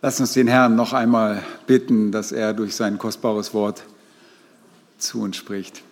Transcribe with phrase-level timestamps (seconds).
[0.00, 3.82] Lass uns den Herrn noch einmal bitten, dass er durch sein kostbares Wort
[4.96, 5.82] zu uns spricht.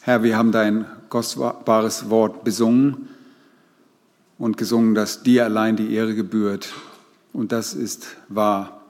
[0.00, 3.08] Herr, wir haben dein kostbares Wort besungen
[4.36, 6.72] und gesungen, dass dir allein die Ehre gebührt.
[7.32, 8.80] Und das ist wahr.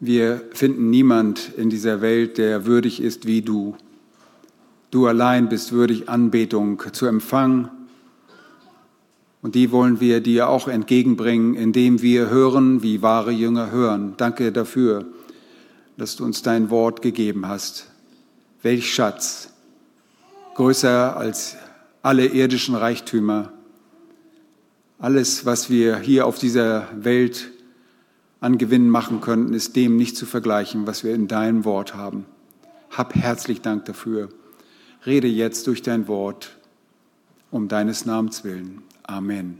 [0.00, 3.76] Wir finden niemand in dieser Welt, der würdig ist wie du.
[4.90, 7.68] Du allein bist würdig, Anbetung zu empfangen
[9.42, 14.14] und die wollen wir dir auch entgegenbringen, indem wir hören, wie wahre Jünger hören.
[14.16, 15.04] Danke dafür,
[15.96, 17.88] dass du uns dein Wort gegeben hast.
[18.62, 19.52] Welch Schatz,
[20.54, 21.56] größer als
[22.02, 23.52] alle irdischen Reichtümer.
[25.00, 27.50] Alles, was wir hier auf dieser Welt
[28.40, 32.26] an Gewinn machen könnten, ist dem nicht zu vergleichen, was wir in deinem Wort haben.
[32.90, 34.28] Hab herzlich Dank dafür.
[35.04, 36.56] Rede jetzt durch dein Wort
[37.50, 38.82] um deines Namens willen.
[39.04, 39.58] Amen.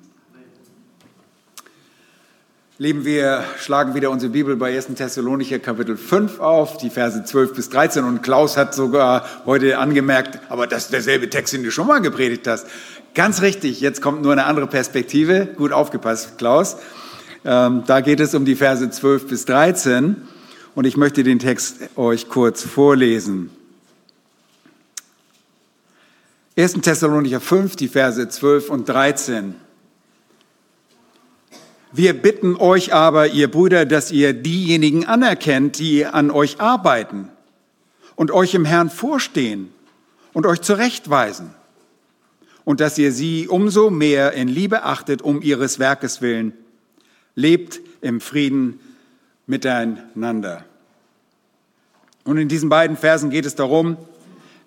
[2.78, 4.94] Lieben wir, schlagen wieder unsere Bibel bei 1.
[4.96, 8.04] Thessalonicher Kapitel 5 auf, die Verse 12 bis 13.
[8.04, 12.00] Und Klaus hat sogar heute angemerkt, aber das ist derselbe Text, den du schon mal
[12.00, 12.66] gepredigt hast.
[13.14, 15.46] Ganz richtig, jetzt kommt nur eine andere Perspektive.
[15.46, 16.76] Gut aufgepasst, Klaus.
[17.44, 20.16] Ähm, da geht es um die Verse 12 bis 13.
[20.74, 23.50] Und ich möchte den Text euch kurz vorlesen.
[26.54, 26.82] 1.
[26.82, 29.54] Thessalonicher 5, die Verse 12 und 13.
[31.92, 37.30] Wir bitten euch aber, ihr Brüder, dass ihr diejenigen anerkennt, die an euch arbeiten
[38.16, 39.72] und euch im Herrn vorstehen
[40.34, 41.54] und euch zurechtweisen
[42.66, 46.52] und dass ihr sie umso mehr in Liebe achtet um ihres Werkes willen.
[47.34, 48.78] Lebt im Frieden
[49.46, 50.66] miteinander.
[52.24, 53.96] Und in diesen beiden Versen geht es darum,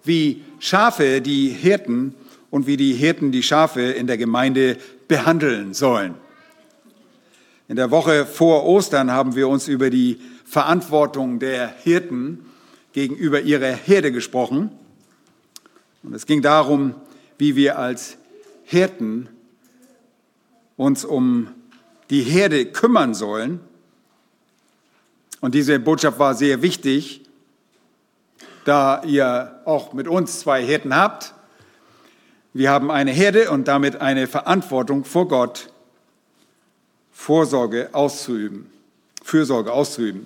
[0.06, 2.16] wie Schafe die Hirten
[2.50, 6.16] und wie die Hirten die Schafe in der Gemeinde behandeln sollen.
[7.68, 12.46] In der Woche vor Ostern haben wir uns über die Verantwortung der Hirten
[12.94, 14.72] gegenüber ihrer Herde gesprochen.
[16.04, 16.94] Und es ging darum,
[17.38, 18.18] wie wir als
[18.64, 19.28] Hirten
[20.78, 21.48] uns um
[22.10, 23.60] die Herde kümmern sollen.
[25.42, 27.25] Und diese Botschaft war sehr wichtig,
[28.66, 31.34] da ihr auch mit uns zwei Hirten habt.
[32.54, 35.70] Wir haben eine Herde und damit eine Verantwortung vor Gott,
[37.12, 38.70] Vorsorge auszuüben,
[39.24, 40.26] Fürsorge auszuüben.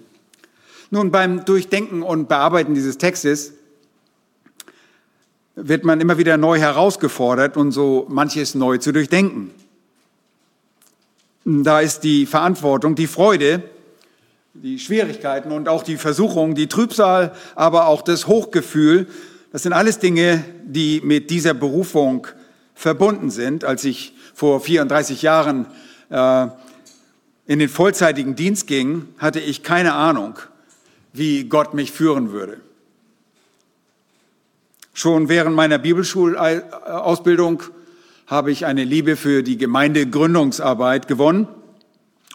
[0.89, 3.53] Nun, beim Durchdenken und Bearbeiten dieses Textes
[5.55, 9.51] wird man immer wieder neu herausgefordert und so manches neu zu durchdenken.
[11.43, 13.63] Da ist die Verantwortung, die Freude,
[14.53, 19.07] die Schwierigkeiten und auch die Versuchung, die Trübsal, aber auch das Hochgefühl,
[19.51, 22.27] das sind alles Dinge, die mit dieser Berufung
[22.75, 23.63] verbunden sind.
[23.63, 25.65] Als ich vor 34 Jahren
[26.09, 26.47] äh,
[27.47, 30.39] in den vollzeitigen Dienst ging, hatte ich keine Ahnung,
[31.13, 32.57] wie Gott mich führen würde.
[34.93, 37.63] Schon während meiner Bibelschulausbildung
[38.27, 41.47] habe ich eine Liebe für die Gemeindegründungsarbeit gewonnen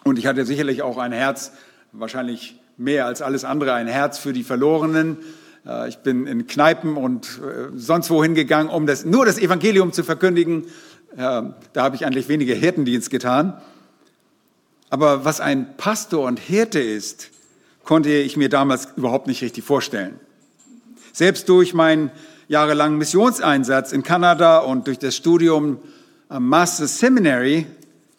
[0.03, 1.51] und ich hatte sicherlich auch ein Herz
[1.97, 5.17] wahrscheinlich mehr als alles andere ein Herz für die Verlorenen.
[5.65, 9.91] Äh, ich bin in Kneipen und äh, sonst wohin gegangen, um das, nur das Evangelium
[9.91, 10.65] zu verkündigen.
[11.17, 13.61] Da habe ich eigentlich weniger Hirtendienst getan.
[14.89, 17.29] Aber was ein Pastor und Hirte ist,
[17.85, 20.19] konnte ich mir damals überhaupt nicht richtig vorstellen.
[21.13, 22.11] Selbst durch meinen
[22.49, 25.79] jahrelangen Missionseinsatz in Kanada und durch das Studium
[26.27, 27.65] am Master Seminary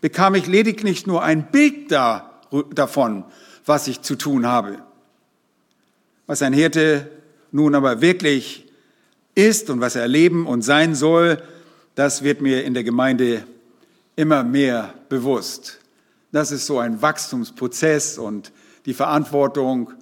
[0.00, 2.40] bekam ich lediglich nur ein Bild da,
[2.74, 3.24] davon,
[3.66, 4.78] was ich zu tun habe.
[6.26, 7.10] Was ein Hirte
[7.52, 8.66] nun aber wirklich
[9.34, 11.42] ist und was er erleben und sein soll,
[11.94, 13.44] das wird mir in der Gemeinde
[14.16, 15.78] immer mehr bewusst.
[16.32, 18.52] Das ist so ein Wachstumsprozess und
[18.86, 19.92] die Verantwortung,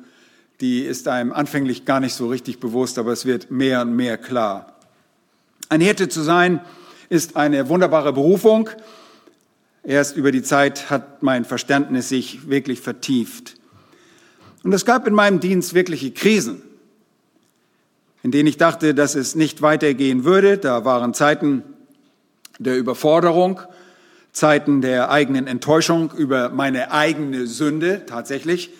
[0.60, 4.18] die ist einem anfänglich gar nicht so richtig bewusst, aber es wird mehr und mehr
[4.18, 4.78] klar.
[5.68, 6.60] Ein Hirte zu sein,
[7.08, 8.70] ist eine wunderbare Berufung.
[9.82, 13.56] Erst über die Zeit hat mein Verständnis sich wirklich vertieft.
[14.64, 16.62] Und es gab in meinem Dienst wirkliche Krisen,
[18.22, 20.56] in denen ich dachte, dass es nicht weitergehen würde.
[20.56, 21.62] Da waren Zeiten
[22.58, 23.60] der Überforderung,
[24.32, 28.70] Zeiten der eigenen Enttäuschung über meine eigene Sünde tatsächlich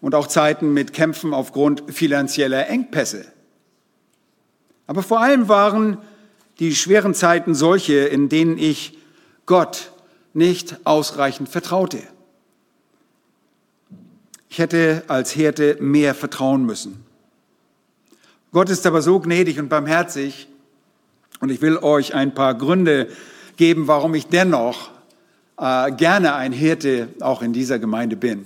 [0.00, 3.26] und auch Zeiten mit Kämpfen aufgrund finanzieller Engpässe.
[4.86, 5.98] Aber vor allem waren
[6.60, 8.96] die schweren Zeiten solche, in denen ich
[9.46, 9.90] Gott
[10.32, 11.98] nicht ausreichend vertraute.
[14.50, 17.04] Ich hätte als Hirte mehr vertrauen müssen.
[18.52, 20.48] Gott ist aber so gnädig und barmherzig
[21.38, 23.08] und ich will euch ein paar Gründe
[23.56, 24.90] geben, warum ich dennoch
[25.56, 28.44] äh, gerne ein Hirte auch in dieser Gemeinde bin.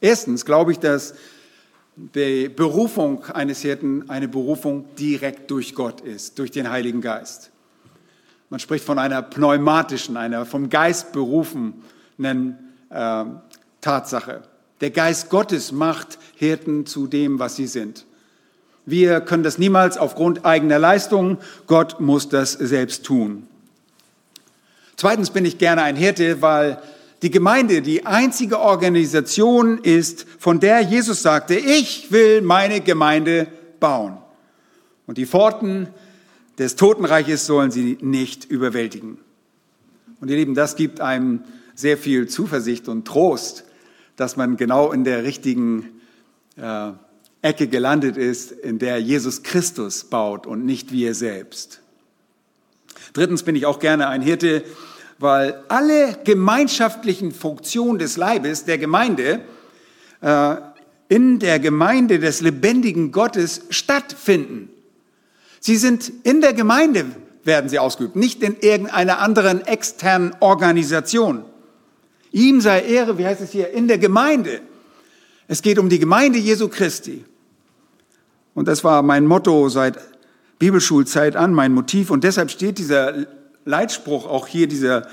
[0.00, 1.14] Erstens glaube ich, dass
[1.94, 7.50] die Berufung eines Hirten eine Berufung direkt durch Gott ist, durch den Heiligen Geist.
[8.48, 11.84] Man spricht von einer pneumatischen, einer vom Geist berufenen
[12.90, 13.24] äh,
[13.80, 14.42] Tatsache.
[14.80, 18.06] Der Geist Gottes macht Hirten zu dem, was sie sind.
[18.86, 21.38] Wir können das niemals aufgrund eigener Leistungen.
[21.66, 23.46] Gott muss das selbst tun.
[24.96, 26.82] Zweitens bin ich gerne ein Hirte, weil
[27.22, 33.46] die Gemeinde die einzige Organisation ist, von der Jesus sagte, ich will meine Gemeinde
[33.78, 34.16] bauen.
[35.06, 35.88] Und die Pforten
[36.58, 39.18] des Totenreiches sollen sie nicht überwältigen.
[40.20, 41.42] Und ihr Lieben, das gibt einem
[41.74, 43.64] sehr viel Zuversicht und Trost,
[44.20, 46.02] dass man genau in der richtigen
[46.56, 46.90] äh,
[47.40, 51.80] Ecke gelandet ist, in der Jesus Christus baut und nicht wir selbst.
[53.14, 54.62] Drittens bin ich auch gerne ein Hirte,
[55.18, 59.40] weil alle gemeinschaftlichen Funktionen des Leibes, der Gemeinde,
[60.20, 60.56] äh,
[61.08, 64.68] in der Gemeinde des lebendigen Gottes stattfinden.
[65.60, 67.06] Sie sind in der Gemeinde,
[67.42, 71.44] werden sie ausgeübt, nicht in irgendeiner anderen externen Organisation.
[72.32, 74.60] Ihm sei Ehre, wie heißt es hier, in der Gemeinde.
[75.48, 77.24] Es geht um die Gemeinde Jesu Christi.
[78.54, 79.98] Und das war mein Motto seit
[80.58, 82.10] Bibelschulzeit an, mein Motiv.
[82.10, 83.26] Und deshalb steht dieser
[83.64, 85.08] Leitspruch, auch hier dieser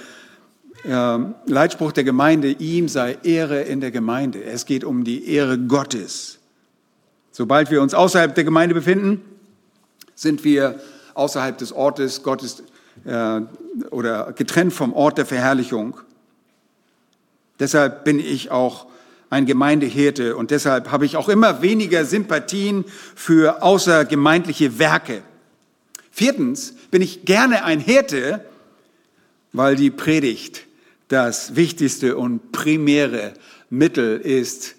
[0.84, 4.44] äh, Leitspruch der Gemeinde, ihm sei Ehre in der Gemeinde.
[4.44, 6.40] Es geht um die Ehre Gottes.
[7.32, 9.22] Sobald wir uns außerhalb der Gemeinde befinden,
[10.16, 10.80] sind wir
[11.14, 12.64] außerhalb des Ortes Gottes
[13.06, 13.42] äh,
[13.92, 16.00] oder getrennt vom Ort der Verherrlichung.
[17.60, 18.88] Deshalb bin ich auch
[19.30, 25.22] ein Gemeindehirte und deshalb habe ich auch immer weniger Sympathien für außergemeindliche Werke.
[26.12, 28.44] Viertens bin ich gerne ein Hirte,
[29.54, 30.64] weil die Predigt
[31.10, 33.34] das wichtigste und primäre
[33.70, 34.76] Mittel ist,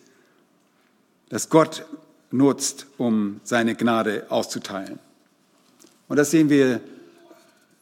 [1.29, 1.85] das Gott
[2.31, 4.99] nutzt, um seine Gnade auszuteilen.
[6.09, 6.81] Und das sehen wir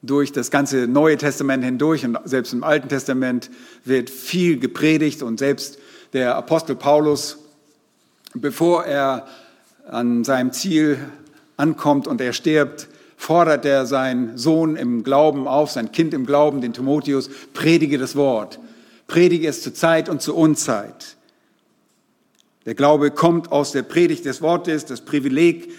[0.06, 3.50] durch das ganze Neue Testament hindurch und selbst im Alten Testament
[3.84, 5.78] wird viel gepredigt und selbst
[6.12, 7.38] der Apostel Paulus,
[8.34, 9.26] bevor er
[9.88, 10.98] an seinem Ziel
[11.56, 16.60] ankommt und er stirbt, fordert er seinen Sohn im Glauben auf, sein Kind im Glauben,
[16.60, 18.58] den Timotheus, predige das Wort.
[19.06, 21.16] Predige es zur Zeit und zur Unzeit.
[22.66, 25.70] Der Glaube kommt aus der Predigt des Wortes, das Privileg,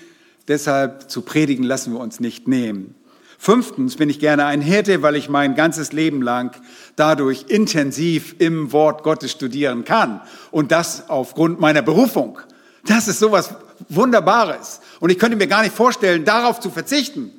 [0.47, 2.95] deshalb zu predigen lassen wir uns nicht nehmen.
[3.37, 6.59] Fünftens bin ich gerne ein Hirte, weil ich mein ganzes Leben lang
[6.95, 10.21] dadurch intensiv im Wort Gottes studieren kann.
[10.51, 12.39] Und das aufgrund meiner Berufung.
[12.85, 13.53] Das ist sowas
[13.89, 14.81] Wunderbares.
[14.99, 17.31] Und ich könnte mir gar nicht vorstellen, darauf zu verzichten.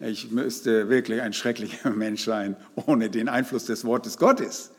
[0.00, 4.70] Ich müsste wirklich ein schrecklicher Mensch sein, ohne den Einfluss des Wortes Gottes.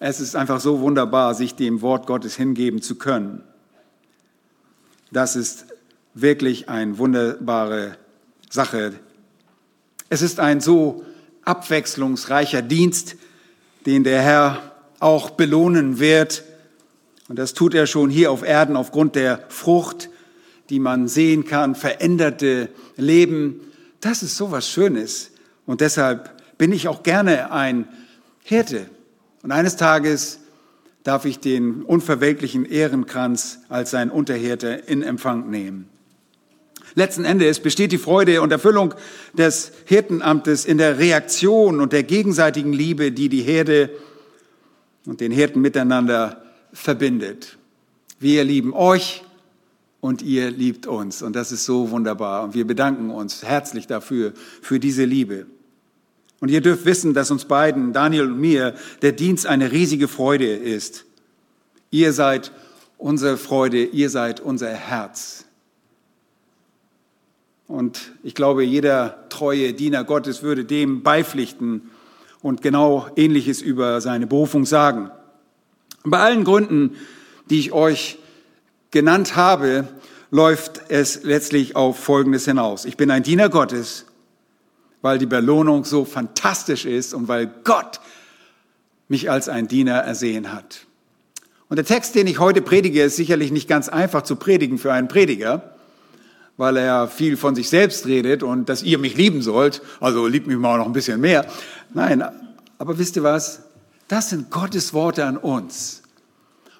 [0.00, 3.42] Es ist einfach so wunderbar, sich dem Wort Gottes hingeben zu können.
[5.12, 5.66] Das ist
[6.12, 7.96] wirklich eine wunderbare
[8.50, 8.94] Sache.
[10.08, 11.04] Es ist ein so
[11.44, 13.16] abwechslungsreicher Dienst,
[13.86, 16.44] den der Herr auch belohnen wird.
[17.28, 20.10] Und das tut er schon hier auf Erden aufgrund der Frucht,
[20.70, 23.60] die man sehen kann, veränderte Leben.
[24.00, 25.30] Das ist so was Schönes.
[25.66, 27.88] Und deshalb bin ich auch gerne ein
[28.42, 28.86] Hirte.
[29.42, 30.40] Und eines Tages
[31.02, 35.88] darf ich den unverwelklichen Ehrenkranz als sein Unterhirte in Empfang nehmen.
[36.94, 38.94] Letzten Endes besteht die Freude und Erfüllung
[39.32, 43.90] des Hirtenamtes in der Reaktion und der gegenseitigen Liebe, die die Herde
[45.04, 47.58] und den Hirten miteinander verbindet.
[48.20, 49.24] Wir lieben euch
[50.00, 51.22] und ihr liebt uns.
[51.22, 52.44] Und das ist so wunderbar.
[52.44, 54.32] Und wir bedanken uns herzlich dafür,
[54.62, 55.46] für diese Liebe.
[56.40, 60.54] Und ihr dürft wissen, dass uns beiden, Daniel und mir, der Dienst eine riesige Freude
[60.54, 61.06] ist.
[61.90, 62.52] Ihr seid
[62.98, 65.43] unsere Freude, ihr seid unser Herz.
[67.66, 71.90] Und ich glaube, jeder treue Diener Gottes würde dem beipflichten
[72.42, 75.10] und genau Ähnliches über seine Berufung sagen.
[76.04, 76.96] Bei allen Gründen,
[77.48, 78.18] die ich euch
[78.90, 79.88] genannt habe,
[80.30, 82.84] läuft es letztlich auf Folgendes hinaus.
[82.84, 84.04] Ich bin ein Diener Gottes,
[85.00, 88.00] weil die Belohnung so fantastisch ist und weil Gott
[89.08, 90.86] mich als ein Diener ersehen hat.
[91.68, 94.92] Und der Text, den ich heute predige, ist sicherlich nicht ganz einfach zu predigen für
[94.92, 95.73] einen Prediger
[96.56, 99.82] weil er viel von sich selbst redet und dass ihr mich lieben sollt.
[100.00, 101.46] Also liebt mich mal noch ein bisschen mehr.
[101.92, 102.24] Nein,
[102.78, 103.62] aber wisst ihr was?
[104.08, 106.02] Das sind Gottes Worte an uns.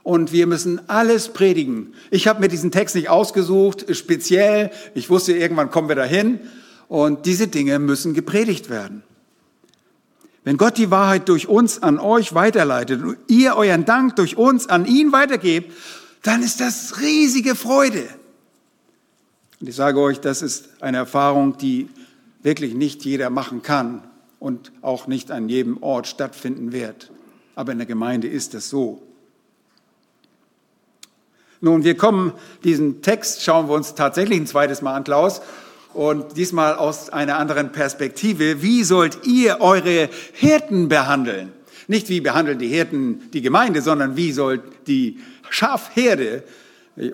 [0.03, 1.95] Und wir müssen alles predigen.
[2.11, 4.71] Ich habe mir diesen Text nicht ausgesucht, speziell.
[4.95, 6.41] Ich wusste, irgendwann kommen wir dahin.
[6.89, 9.03] Und diese Dinge müssen gepredigt werden.
[10.45, 14.69] Wenn Gott die Wahrheit durch uns an euch weiterleitet und ihr euren Dank durch uns
[14.69, 15.73] an ihn weitergebt,
[16.23, 18.07] dann ist das riesige Freude.
[19.65, 21.89] Und ich sage euch, das ist eine Erfahrung, die
[22.43, 24.03] wirklich nicht jeder machen kann
[24.39, 27.11] und auch nicht an jedem Ort stattfinden wird.
[27.55, 29.01] Aber in der Gemeinde ist es so.
[31.63, 35.41] Nun, wir kommen, diesen Text schauen wir uns tatsächlich ein zweites Mal an, Klaus,
[35.95, 38.61] und diesmal aus einer anderen Perspektive.
[38.61, 41.55] Wie sollt ihr eure Hirten behandeln?
[41.89, 46.45] Nicht wie behandeln die Hirten die Gemeinde, sondern wie sollt die Schafherde,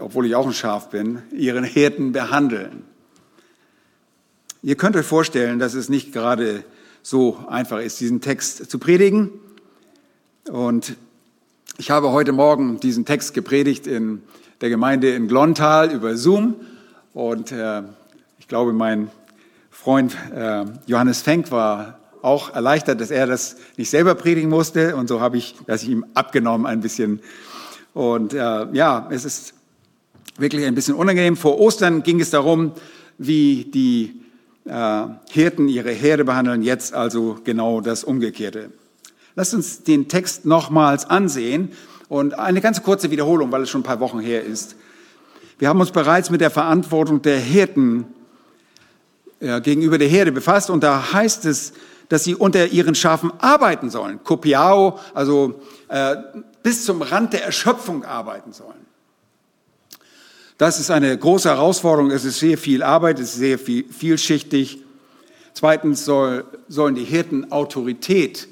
[0.00, 2.84] obwohl ich auch ein Schaf bin, ihren Hirten behandeln?
[4.62, 6.64] Ihr könnt euch vorstellen, dass es nicht gerade
[7.02, 9.30] so einfach ist, diesen Text zu predigen.
[10.50, 10.96] Und
[11.78, 14.22] ich habe heute Morgen diesen Text gepredigt in
[14.60, 16.56] der Gemeinde in Glontal über Zoom.
[17.14, 17.82] Und äh,
[18.50, 19.10] glaube, mein
[19.70, 24.96] Freund äh, Johannes Fenk war auch erleichtert, dass er das nicht selber predigen musste.
[24.96, 27.20] Und so habe ich das ihm abgenommen ein bisschen.
[27.94, 29.54] Und äh, ja, es ist
[30.38, 31.36] wirklich ein bisschen unangenehm.
[31.36, 32.72] Vor Ostern ging es darum,
[33.18, 34.20] wie die
[34.64, 36.62] äh, Hirten ihre Herde behandeln.
[36.62, 38.70] Jetzt also genau das Umgekehrte.
[39.36, 41.72] Lasst uns den Text nochmals ansehen
[42.08, 44.76] und eine ganz kurze Wiederholung, weil es schon ein paar Wochen her ist.
[45.58, 48.06] Wir haben uns bereits mit der Verantwortung der Hirten
[49.40, 51.72] äh, gegenüber der Herde befasst und da heißt es,
[52.08, 54.24] dass sie unter ihren Schafen arbeiten sollen.
[54.24, 56.16] Kopiao, also äh,
[56.62, 58.89] bis zum Rand der Erschöpfung arbeiten sollen.
[60.60, 62.10] Das ist eine große Herausforderung.
[62.10, 64.82] Es ist sehr viel Arbeit, es ist sehr viel, vielschichtig.
[65.54, 68.46] Zweitens soll, sollen die Hirten Autorität,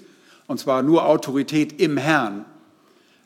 [0.47, 2.47] und zwar nur Autorität im Herrn.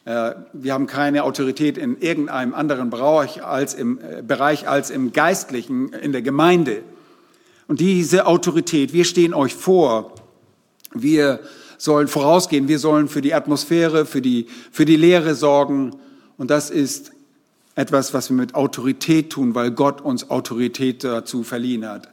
[0.05, 5.13] Äh, wir haben keine Autorität in irgendeinem anderen Bereich als im, äh, Bereich als im
[5.13, 6.83] Geistlichen, in der Gemeinde.
[7.69, 10.13] Und diese Autorität, wir stehen euch vor,
[10.93, 11.39] wir
[11.79, 15.95] sollen vorausgehen, wir sollen für die Atmosphäre, für die, für die Lehre sorgen.
[16.37, 17.13] Und das ist
[17.75, 22.09] etwas, was wir mit Autorität tun, weil Gott uns Autorität dazu verliehen hat.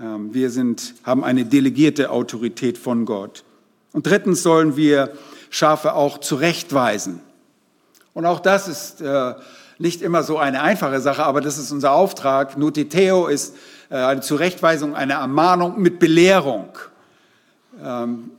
[0.00, 3.44] Ähm, wir sind, haben eine delegierte Autorität von Gott.
[3.92, 5.12] Und drittens sollen wir
[5.50, 7.20] Schafe auch zurechtweisen.
[8.14, 9.34] Und auch das ist äh,
[9.78, 12.56] nicht immer so eine einfache Sache, aber das ist unser Auftrag.
[12.56, 13.54] Nutiteo ist
[13.90, 16.70] äh, eine Zurechtweisung, eine Ermahnung mit Belehrung.
[17.82, 18.30] Ähm,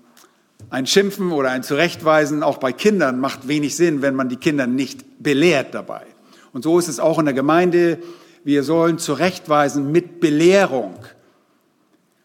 [0.70, 4.66] ein Schimpfen oder ein Zurechtweisen auch bei Kindern macht wenig Sinn, wenn man die Kinder
[4.66, 6.04] nicht belehrt dabei.
[6.54, 8.00] Und so ist es auch in der Gemeinde.
[8.44, 10.96] Wir sollen zurechtweisen mit Belehrung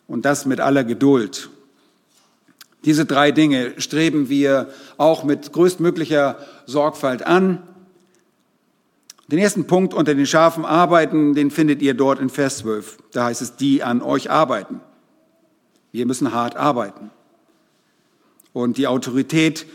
[0.07, 1.51] und das mit aller Geduld.
[2.85, 4.69] Diese drei Dinge streben wir
[4.99, 7.63] auch mit größtmöglicher Sorgfalt an.
[9.27, 12.99] Den ersten Punkt unter den Schafen arbeiten, den findet ihr dort in Vers 12.
[13.13, 14.81] Da heißt es, die an euch arbeiten.
[15.93, 17.11] Wir müssen hart arbeiten.
[18.53, 19.67] Und die Autorität,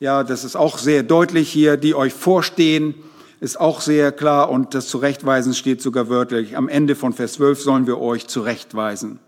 [0.00, 2.94] ja, das ist auch sehr deutlich hier, die euch vorstehen,
[3.42, 6.56] ist auch sehr klar und das Zurechtweisen steht sogar wörtlich.
[6.56, 9.18] Am Ende von Vers 12 sollen wir euch zurechtweisen.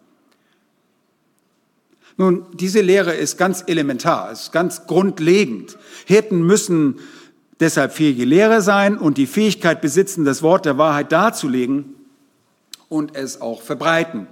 [2.16, 5.76] Nun, diese Lehre ist ganz elementar, ist ganz grundlegend.
[6.04, 7.00] Hirten müssen
[7.58, 11.96] deshalb fähige Lehrer sein und die Fähigkeit besitzen, das Wort der Wahrheit darzulegen
[12.88, 14.28] und es auch verbreiten.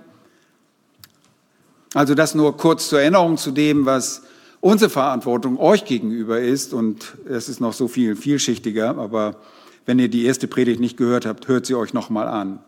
[1.93, 4.23] Also das nur kurz zur Erinnerung zu dem, was
[4.61, 6.73] unsere Verantwortung euch gegenüber ist.
[6.73, 9.41] Und es ist noch so viel vielschichtiger, aber
[9.87, 12.61] wenn ihr die erste Predigt nicht gehört habt, hört sie euch nochmal an.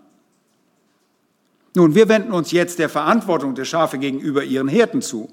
[1.74, 5.28] Nun, wir wenden uns jetzt der Verantwortung der Schafe gegenüber ihren Hirten zu.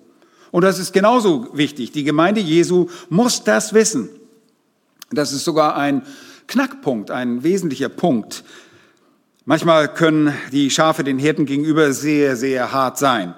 [0.49, 1.91] Und das ist genauso wichtig.
[1.91, 4.09] Die Gemeinde Jesu muss das wissen.
[5.11, 6.03] Das ist sogar ein
[6.47, 8.43] Knackpunkt, ein wesentlicher Punkt.
[9.45, 13.35] Manchmal können die Schafe den Hirten gegenüber sehr, sehr hart sein.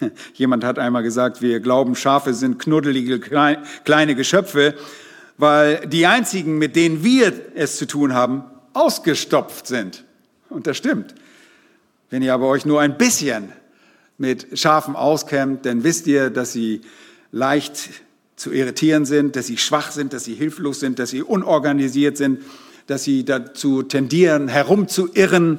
[0.34, 4.74] Jemand hat einmal gesagt, wir glauben, Schafe sind knuddelige kleine Geschöpfe,
[5.42, 8.44] weil die einzigen, mit denen wir es zu tun haben,
[8.74, 10.04] ausgestopft sind.
[10.48, 11.16] Und das stimmt.
[12.10, 13.50] Wenn ihr aber euch nur ein bisschen
[14.18, 16.82] mit Schafen auskennt, dann wisst ihr, dass sie
[17.32, 17.90] leicht
[18.36, 22.42] zu irritieren sind, dass sie schwach sind, dass sie hilflos sind, dass sie unorganisiert sind,
[22.86, 25.58] dass sie dazu tendieren, herumzuirren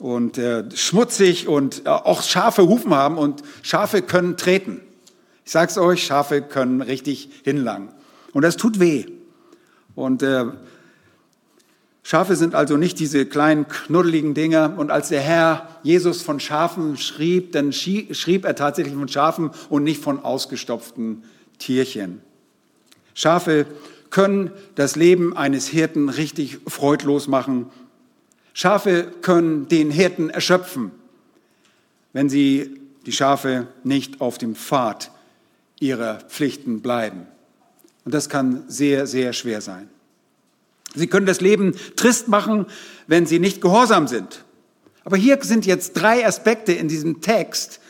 [0.00, 4.80] und äh, schmutzig und äh, auch scharfe Hufen haben und Schafe können treten.
[5.44, 7.90] Ich sag's euch, Schafe können richtig hinlangen
[8.36, 9.06] und das tut weh.
[9.94, 10.44] Und äh,
[12.02, 14.74] Schafe sind also nicht diese kleinen knuddeligen Dinger.
[14.76, 19.84] Und als der Herr Jesus von Schafen schrieb, dann schrieb er tatsächlich von Schafen und
[19.84, 21.24] nicht von ausgestopften
[21.56, 22.20] Tierchen.
[23.14, 23.64] Schafe
[24.10, 27.70] können das Leben eines Hirten richtig freudlos machen.
[28.52, 30.90] Schafe können den Hirten erschöpfen,
[32.12, 35.10] wenn sie die Schafe nicht auf dem Pfad
[35.80, 37.28] ihrer Pflichten bleiben.
[38.06, 39.90] Und das kann sehr, sehr schwer sein.
[40.94, 42.66] Sie können das Leben trist machen,
[43.08, 44.44] wenn sie nicht gehorsam sind.
[45.04, 47.80] Aber hier sind jetzt drei Aspekte in diesem Text,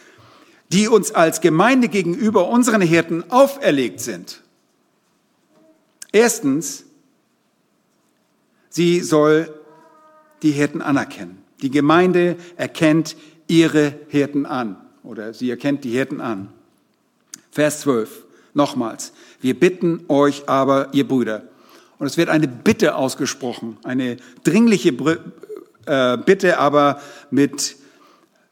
[0.73, 4.43] die uns als Gemeinde gegenüber unseren Hirten auferlegt sind.
[6.13, 6.87] Erstens,
[8.71, 9.53] sie soll
[10.43, 11.43] die Hirten anerkennen.
[11.61, 13.17] Die Gemeinde erkennt
[13.49, 16.49] ihre Hirten an oder sie erkennt die Hirten an.
[17.51, 18.26] Vers 12,
[18.57, 19.13] nochmals.
[19.41, 21.43] Wir bitten euch aber, ihr Brüder,
[21.99, 24.91] und es wird eine Bitte ausgesprochen, eine dringliche
[25.87, 27.77] äh, Bitte, aber mit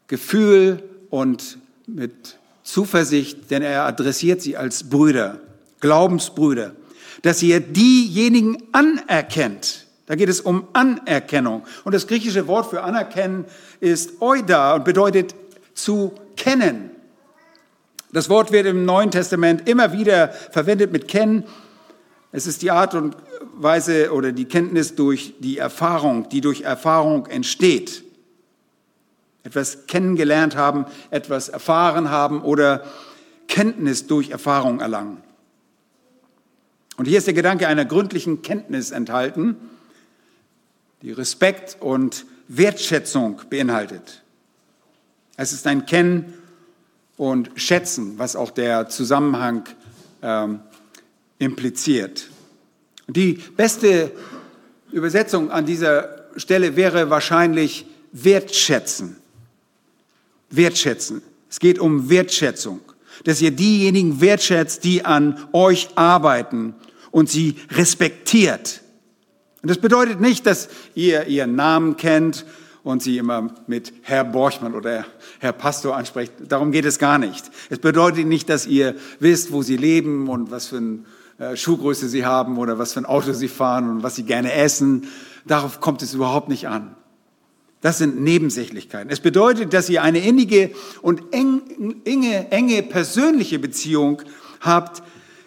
[0.06, 5.40] Gefühl und mit Zuversicht, denn er adressiert sie als Brüder,
[5.80, 6.73] Glaubensbrüder,
[7.23, 9.87] dass ihr diejenigen anerkennt.
[10.06, 11.64] Da geht es um Anerkennung.
[11.84, 13.46] Und das griechische Wort für anerkennen
[13.80, 15.34] ist oida und bedeutet
[15.75, 16.90] zu kennen.
[18.14, 21.42] Das Wort wird im Neuen Testament immer wieder verwendet mit kennen.
[22.30, 23.16] Es ist die Art und
[23.56, 28.04] Weise oder die Kenntnis durch die Erfahrung, die durch Erfahrung entsteht.
[29.42, 32.85] Etwas kennengelernt haben, etwas erfahren haben oder
[33.49, 35.21] Kenntnis durch Erfahrung erlangen.
[36.97, 39.56] Und hier ist der Gedanke einer gründlichen Kenntnis enthalten,
[41.02, 44.23] die Respekt und Wertschätzung beinhaltet.
[45.37, 46.33] Es ist ein Kennen
[47.16, 49.64] und Schätzen, was auch der Zusammenhang
[50.23, 50.61] ähm,
[51.38, 52.28] impliziert.
[53.09, 54.12] Die beste
[54.90, 59.16] Übersetzung an dieser Stelle wäre wahrscheinlich wertschätzen.
[60.50, 61.23] Wertschätzen.
[61.50, 62.80] Es geht um Wertschätzung,
[63.25, 66.75] dass ihr diejenigen wertschätzt, die an euch arbeiten
[67.11, 68.80] und sie respektiert.
[69.62, 72.44] Und das bedeutet nicht, dass ihr ihren Namen kennt
[72.84, 75.06] und sie immer mit Herr Borchmann oder
[75.40, 76.34] Herr Pastor ansprecht.
[76.46, 77.50] Darum geht es gar nicht.
[77.70, 81.06] Es bedeutet nicht, dass ihr wisst, wo sie leben und was für ein
[81.38, 84.52] äh, Schuhgröße sie haben oder was für ein Auto sie fahren und was sie gerne
[84.52, 85.08] essen.
[85.47, 86.94] Darauf kommt es überhaupt nicht an.
[87.80, 89.10] Das sind Nebensächlichkeiten.
[89.10, 90.70] Es bedeutet, dass ihr eine innige
[91.02, 94.23] und enge, enge persönliche Beziehung
[94.60, 95.02] habt,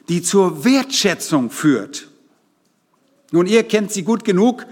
[0.10, 2.10] die zur Wertschätzung führt.
[3.32, 4.66] Nun, ihr kennt sie gut genug,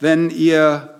[0.00, 0.94] wenn ihr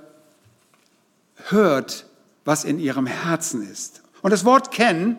[1.49, 2.07] hört,
[2.45, 4.03] was in ihrem Herzen ist.
[4.23, 5.19] Und das Wort kennen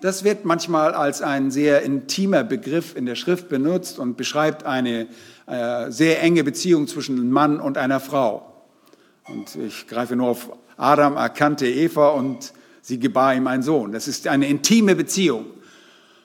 [0.00, 5.08] das wird manchmal als ein sehr intimer Begriff in der Schrift benutzt und beschreibt eine
[5.46, 8.64] äh, sehr enge Beziehung zwischen einem Mann und einer Frau.
[9.28, 13.92] Und ich greife nur auf Adam erkannte Eva und sie gebar ihm einen Sohn.
[13.92, 15.44] Das ist eine intime Beziehung.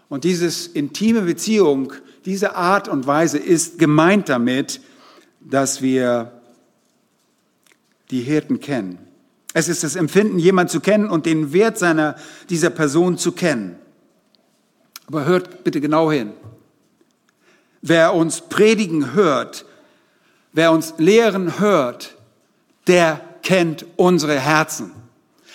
[0.08, 1.92] Und diese intime Beziehung,
[2.24, 4.80] diese Art und Weise ist gemeint damit,
[5.42, 6.35] dass wir
[8.12, 8.98] die Hirten kennen.
[9.54, 12.16] Es ist das Empfinden, jemand zu kennen und den Wert seiner,
[12.50, 13.78] dieser Person zu kennen.
[15.08, 16.34] Aber hört bitte genau hin.
[17.82, 19.66] Wer uns predigen hört,
[20.52, 22.16] wer uns lehren hört,
[22.88, 24.92] der kennt unsere Herzen.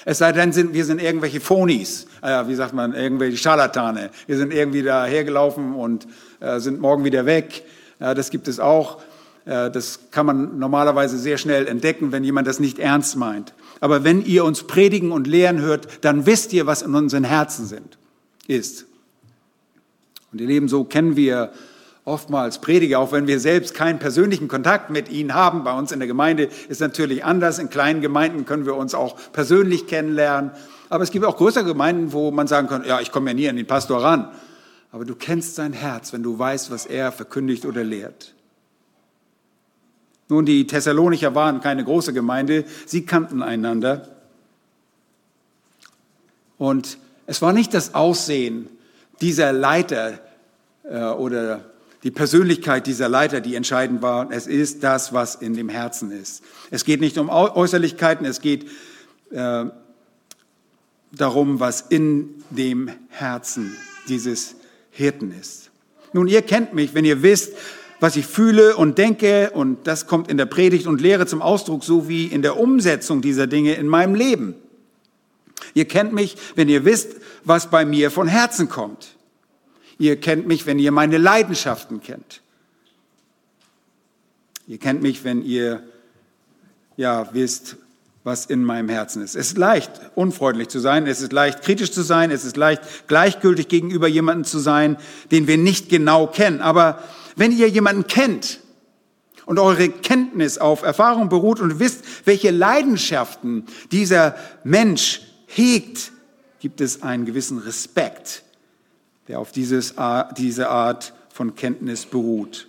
[0.05, 4.11] Es sei denn, sind, wir sind irgendwelche Phonis, äh, wie sagt man, irgendwelche Scharlatane.
[4.27, 6.07] Wir sind irgendwie da hergelaufen und
[6.41, 7.65] äh, sind morgen wieder weg.
[7.99, 9.03] Äh, das gibt es auch.
[9.51, 13.53] Äh, das kann man normalerweise sehr schnell entdecken, wenn jemand das nicht ernst meint.
[13.81, 17.67] Aber wenn ihr uns predigen und lehren hört, dann wisst ihr, was in unseren Herzen
[17.67, 17.99] sind,
[18.47, 18.87] ist.
[20.31, 21.53] Und ihr Leben, so kennen wir
[22.05, 25.65] oftmals Prediger, auch wenn wir selbst keinen persönlichen Kontakt mit ihnen haben.
[25.65, 27.59] Bei uns in der Gemeinde ist natürlich anders.
[27.59, 30.53] In kleinen Gemeinden können wir uns auch persönlich kennenlernen.
[30.89, 33.49] Aber es gibt auch größere Gemeinden, wo man sagen kann, ja, ich komme ja nie
[33.49, 34.29] an den Pastor ran.
[34.93, 38.35] Aber du kennst sein Herz, wenn du weißt, was er verkündigt oder lehrt.
[40.31, 44.09] Nun, die Thessalonicher waren keine große Gemeinde, sie kannten einander.
[46.57, 48.69] Und es war nicht das Aussehen
[49.21, 50.21] dieser Leiter
[50.85, 51.65] äh, oder
[52.03, 54.31] die Persönlichkeit dieser Leiter, die entscheidend war.
[54.31, 56.43] Es ist das, was in dem Herzen ist.
[56.71, 58.67] Es geht nicht um Äußerlichkeiten, es geht
[59.31, 59.65] äh,
[61.13, 63.77] darum, was in dem Herzen
[64.09, 64.55] dieses
[64.91, 65.71] Hirten ist.
[66.13, 67.53] Nun, ihr kennt mich, wenn ihr wisst,
[68.01, 71.85] was ich fühle und denke, und das kommt in der Predigt und Lehre zum Ausdruck,
[71.85, 74.55] sowie in der Umsetzung dieser Dinge in meinem Leben.
[75.75, 79.17] Ihr kennt mich, wenn ihr wisst, was bei mir von Herzen kommt.
[79.99, 82.41] Ihr kennt mich, wenn ihr meine Leidenschaften kennt.
[84.67, 85.83] Ihr kennt mich, wenn ihr
[86.97, 87.77] ja wisst,
[88.25, 89.35] was in meinem Herzen ist.
[89.35, 92.83] Es ist leicht, unfreundlich zu sein, es ist leicht, kritisch zu sein, es ist leicht,
[93.09, 94.97] gleichgültig gegenüber jemandem zu sein,
[95.31, 96.61] den wir nicht genau kennen.
[96.61, 97.03] Aber
[97.41, 98.61] wenn ihr jemanden kennt
[99.47, 106.13] und eure Kenntnis auf Erfahrung beruht und wisst, welche Leidenschaften dieser Mensch hegt,
[106.59, 108.43] gibt es einen gewissen Respekt,
[109.27, 109.95] der auf dieses,
[110.37, 112.69] diese Art von Kenntnis beruht.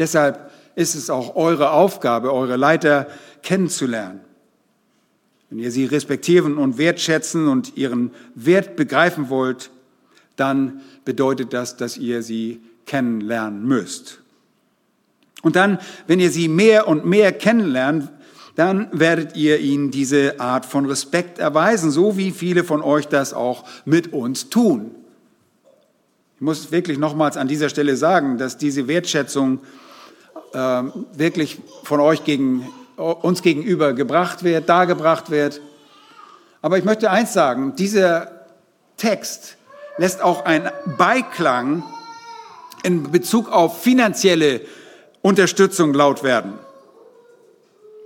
[0.00, 3.06] Deshalb ist es auch eure Aufgabe, eure Leiter
[3.44, 4.18] kennenzulernen.
[5.48, 9.70] Wenn ihr sie respektieren und wertschätzen und ihren Wert begreifen wollt,
[10.34, 14.20] dann bedeutet das, dass ihr sie kennenlernen müsst.
[15.42, 18.10] Und dann, wenn ihr sie mehr und mehr kennenlernt,
[18.56, 23.34] dann werdet ihr ihnen diese Art von Respekt erweisen, so wie viele von euch das
[23.34, 24.92] auch mit uns tun.
[26.36, 29.60] Ich muss wirklich nochmals an dieser Stelle sagen, dass diese Wertschätzung
[30.52, 30.82] äh,
[31.14, 35.60] wirklich von euch gegen uns gegenüber gebracht wird, dargebracht wird.
[36.62, 38.46] Aber ich möchte eins sagen, dieser
[38.96, 39.58] Text
[39.98, 41.84] lässt auch einen Beiklang
[42.86, 44.60] in Bezug auf finanzielle
[45.20, 46.54] Unterstützung laut werden.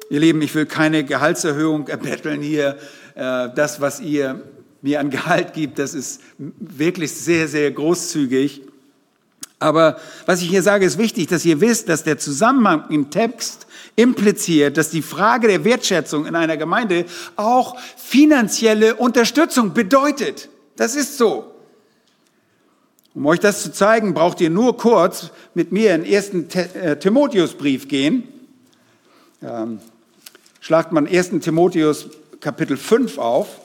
[0.09, 2.79] Ihr Lieben, ich will keine Gehaltserhöhung erbetteln hier.
[3.15, 4.41] Äh, das, was ihr
[4.81, 8.63] mir an Gehalt gibt, das ist wirklich sehr, sehr großzügig.
[9.59, 13.67] Aber was ich hier sage, ist wichtig, dass ihr wisst, dass der Zusammenhang im Text
[13.95, 17.05] impliziert, dass die Frage der Wertschätzung in einer Gemeinde
[17.37, 20.49] auch finanzielle Unterstützung bedeutet.
[20.77, 21.50] Das ist so.
[23.15, 26.97] Um euch das zu zeigen, braucht ihr nur kurz mit mir in den ersten äh,
[26.99, 28.29] Timotheusbrief gehen.
[29.43, 29.81] Ähm,
[30.61, 31.31] schlagt man 1.
[31.41, 32.07] Timotheus
[32.41, 33.61] Kapitel 5 auf.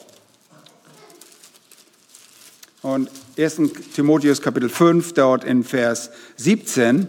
[2.82, 3.60] Und 1.
[3.94, 7.06] Timotheus Kapitel 5, dort in Vers 17.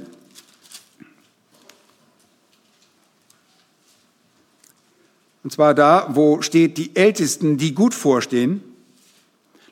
[5.43, 8.62] Und zwar da, wo steht, die Ältesten, die gut vorstehen,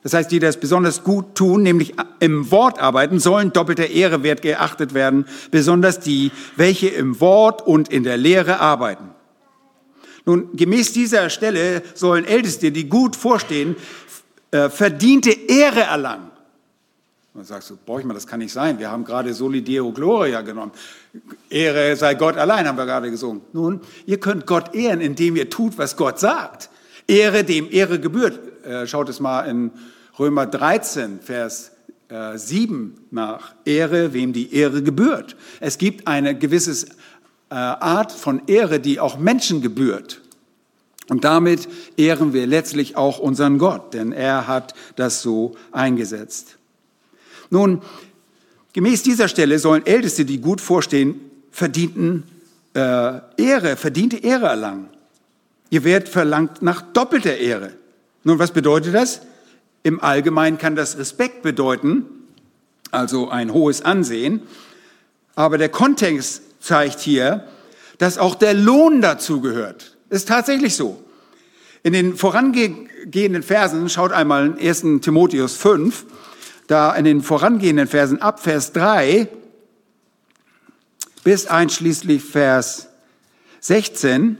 [0.05, 4.43] das heißt, die das besonders gut tun, nämlich im Wort arbeiten, sollen doppelter Ehre wert
[4.43, 9.09] geachtet werden, besonders die, welche im Wort und in der Lehre arbeiten.
[10.23, 13.75] Nun, gemäß dieser Stelle sollen Älteste, die gut vorstehen,
[14.51, 16.29] äh, verdiente Ehre erlangen.
[17.33, 18.77] Dann sagst du, boah, ich mal, das kann nicht sein.
[18.77, 20.71] Wir haben gerade Soli Deo Gloria genommen.
[21.49, 23.41] Ehre sei Gott allein, haben wir gerade gesungen.
[23.53, 26.69] Nun, ihr könnt Gott ehren, indem ihr tut, was Gott sagt.
[27.07, 28.39] Ehre dem Ehre gebührt.
[28.63, 29.71] Äh, schaut es mal in
[30.17, 31.71] Römer 13, Vers
[32.35, 33.53] 7 äh, nach.
[33.65, 35.35] Ehre, wem die Ehre gebührt.
[35.59, 36.87] Es gibt eine gewisse
[37.49, 40.21] Art von Ehre, die auch Menschen gebührt.
[41.07, 46.57] Und damit ehren wir letztlich auch unseren Gott, denn er hat das so eingesetzt.
[47.51, 47.81] Nun,
[48.73, 51.19] gemäß dieser Stelle sollen Älteste, die gut vorstehen,
[51.51, 52.23] verdienten
[52.73, 54.89] äh, Ehre, verdiente Ehre erlangen.
[55.69, 57.71] Ihr werdet verlangt nach doppelter Ehre.
[58.23, 59.21] Nun, was bedeutet das?
[59.85, 62.05] Im Allgemeinen kann das Respekt bedeuten,
[62.89, 64.41] also ein hohes Ansehen.
[65.35, 67.47] Aber der Kontext zeigt hier,
[67.99, 69.95] dass auch der Lohn dazu gehört.
[70.09, 71.03] Ist tatsächlich so.
[71.83, 75.01] In den vorangehenden Versen, schaut einmal in 1.
[75.01, 76.07] Timotheus 5,
[76.65, 79.27] da in den vorangehenden Versen ab Vers 3
[81.23, 82.87] bis einschließlich Vers
[83.59, 84.39] 16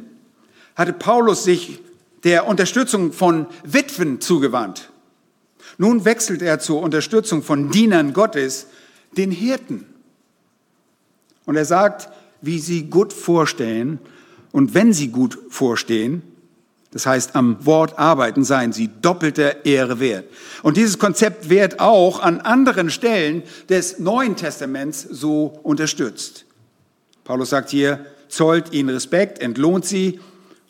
[0.76, 1.82] hatte Paulus sich
[2.24, 4.90] der Unterstützung von Witwen zugewandt.
[5.78, 8.68] Nun wechselt er zur Unterstützung von Dienern Gottes,
[9.18, 9.86] den Hirten.
[11.46, 12.10] Und er sagt,
[12.42, 14.00] wie sie gut vorstellen
[14.52, 16.24] und wenn sie gut vorstehen,
[16.92, 20.30] das heißt, am Wort arbeiten seien sie doppelter Ehre wert.
[20.64, 26.46] Und dieses Konzept wird auch an anderen Stellen des Neuen Testaments so unterstützt.
[27.26, 30.22] Paulus sagt hier, zollt ihnen Respekt, entlohnt sie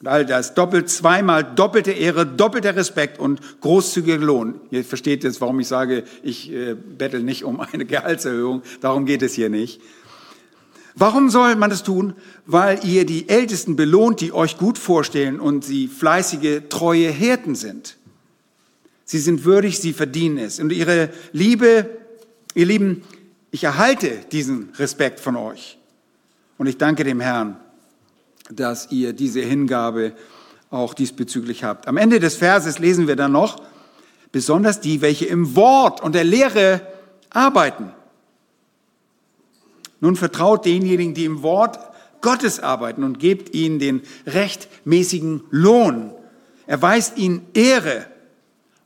[0.02, 4.60] und all das doppelt, zweimal doppelte Ehre, doppelter Respekt und großzügiger Lohn.
[4.70, 8.62] Ihr versteht jetzt, warum ich sage, ich äh, bettel nicht um eine Gehaltserhöhung.
[8.82, 9.82] Darum geht es hier nicht.
[10.96, 12.14] Warum soll man das tun?
[12.46, 17.98] Weil ihr die Ältesten belohnt, die euch gut vorstellen und sie fleißige, treue Hirten sind.
[19.04, 20.60] Sie sind würdig, sie verdienen es.
[20.60, 21.90] Und ihre Liebe,
[22.54, 23.04] ihr Lieben,
[23.52, 25.78] ich erhalte diesen Respekt von euch.
[26.58, 27.58] Und ich danke dem Herrn,
[28.50, 30.14] dass ihr diese Hingabe
[30.70, 31.88] auch diesbezüglich habt.
[31.88, 33.62] Am Ende des Verses lesen wir dann noch,
[34.32, 36.82] besonders die, welche im Wort und der Lehre
[37.30, 37.92] arbeiten.
[40.02, 41.80] Nun vertraut denjenigen, die im Wort
[42.22, 46.12] Gottes arbeiten und gebt ihnen den rechtmäßigen Lohn.
[46.68, 48.08] Erweist ihnen Ehre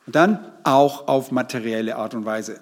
[0.06, 2.60] und dann auch auf materielle Art und Weise.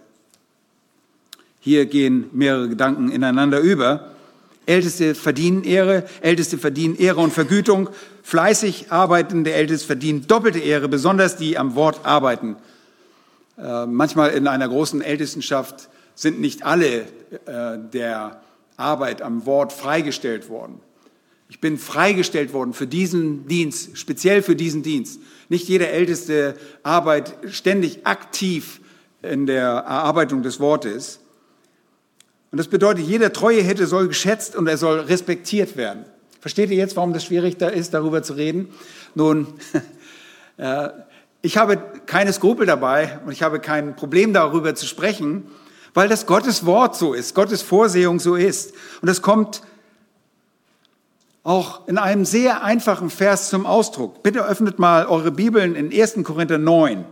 [1.60, 4.12] Hier gehen mehrere Gedanken ineinander über.
[4.68, 7.88] Älteste verdienen Ehre, Älteste verdienen Ehre und Vergütung.
[8.22, 12.56] Fleißig arbeitende Älteste verdienen doppelte Ehre, besonders die am Wort arbeiten.
[13.56, 18.42] Äh, manchmal in einer großen Ältestenschaft sind nicht alle äh, der
[18.76, 20.80] Arbeit am Wort freigestellt worden.
[21.48, 25.18] Ich bin freigestellt worden für diesen Dienst, speziell für diesen Dienst.
[25.48, 28.80] Nicht jeder Älteste arbeitet ständig aktiv
[29.22, 31.20] in der Erarbeitung des Wortes.
[32.50, 36.04] Und das bedeutet, jeder treue Hirte soll geschätzt und er soll respektiert werden.
[36.40, 38.72] Versteht ihr jetzt, warum das schwierig da ist, darüber zu reden?
[39.14, 39.48] Nun,
[40.56, 40.88] äh,
[41.42, 45.46] ich habe keine Skrupel dabei und ich habe kein Problem darüber zu sprechen,
[45.94, 48.72] weil das Gottes Wort so ist, Gottes Vorsehung so ist.
[49.02, 49.62] Und es kommt
[51.42, 54.22] auch in einem sehr einfachen Vers zum Ausdruck.
[54.22, 56.22] Bitte öffnet mal eure Bibeln in 1.
[56.24, 57.04] Korinther 9.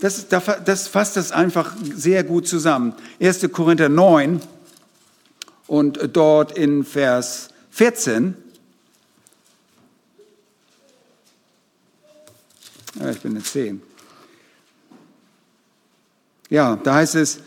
[0.00, 2.94] Das, das fasst das einfach sehr gut zusammen.
[3.20, 3.52] 1.
[3.52, 4.40] Korinther 9
[5.66, 8.34] und dort in Vers 14.
[12.98, 13.82] Ja, ich bin in 10.
[16.48, 17.40] Ja, da heißt es,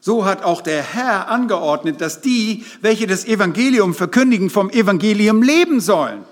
[0.00, 5.80] so hat auch der Herr angeordnet, dass die, welche das Evangelium verkündigen, vom Evangelium leben
[5.80, 6.24] sollen.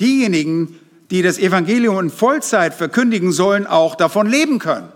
[0.00, 4.92] Diejenigen, die das Evangelium in Vollzeit verkündigen sollen, auch davon leben können.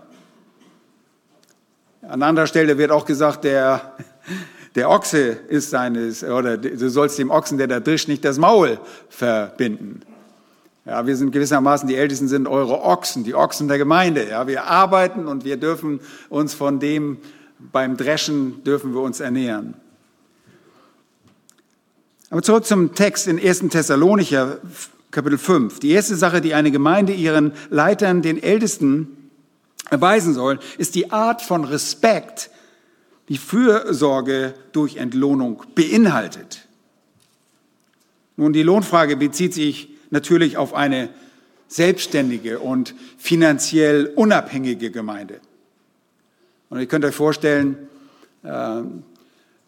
[2.01, 3.95] An anderer Stelle wird auch gesagt, der,
[4.75, 8.77] der Ochse ist seines, oder du sollst dem Ochsen, der da drischt, nicht das Maul
[9.09, 10.01] verbinden.
[10.85, 14.27] Ja, wir sind gewissermaßen, die Ältesten sind eure Ochsen, die Ochsen der Gemeinde.
[14.29, 17.19] Ja, wir arbeiten und wir dürfen uns von dem,
[17.71, 19.75] beim Dreschen dürfen wir uns ernähren.
[22.29, 23.69] Aber zurück zum Text in 1.
[23.69, 24.57] Thessalonicher,
[25.13, 25.79] Kapitel 5.
[25.79, 29.29] Die erste Sache, die eine Gemeinde ihren Leitern, den Ältesten,
[29.91, 32.49] erweisen soll, ist die Art von Respekt,
[33.29, 36.67] die Fürsorge durch Entlohnung beinhaltet.
[38.37, 41.09] Nun, die Lohnfrage bezieht sich natürlich auf eine
[41.67, 45.41] selbstständige und finanziell unabhängige Gemeinde.
[46.69, 47.77] Und ihr könnt euch vorstellen,
[48.43, 49.03] ähm,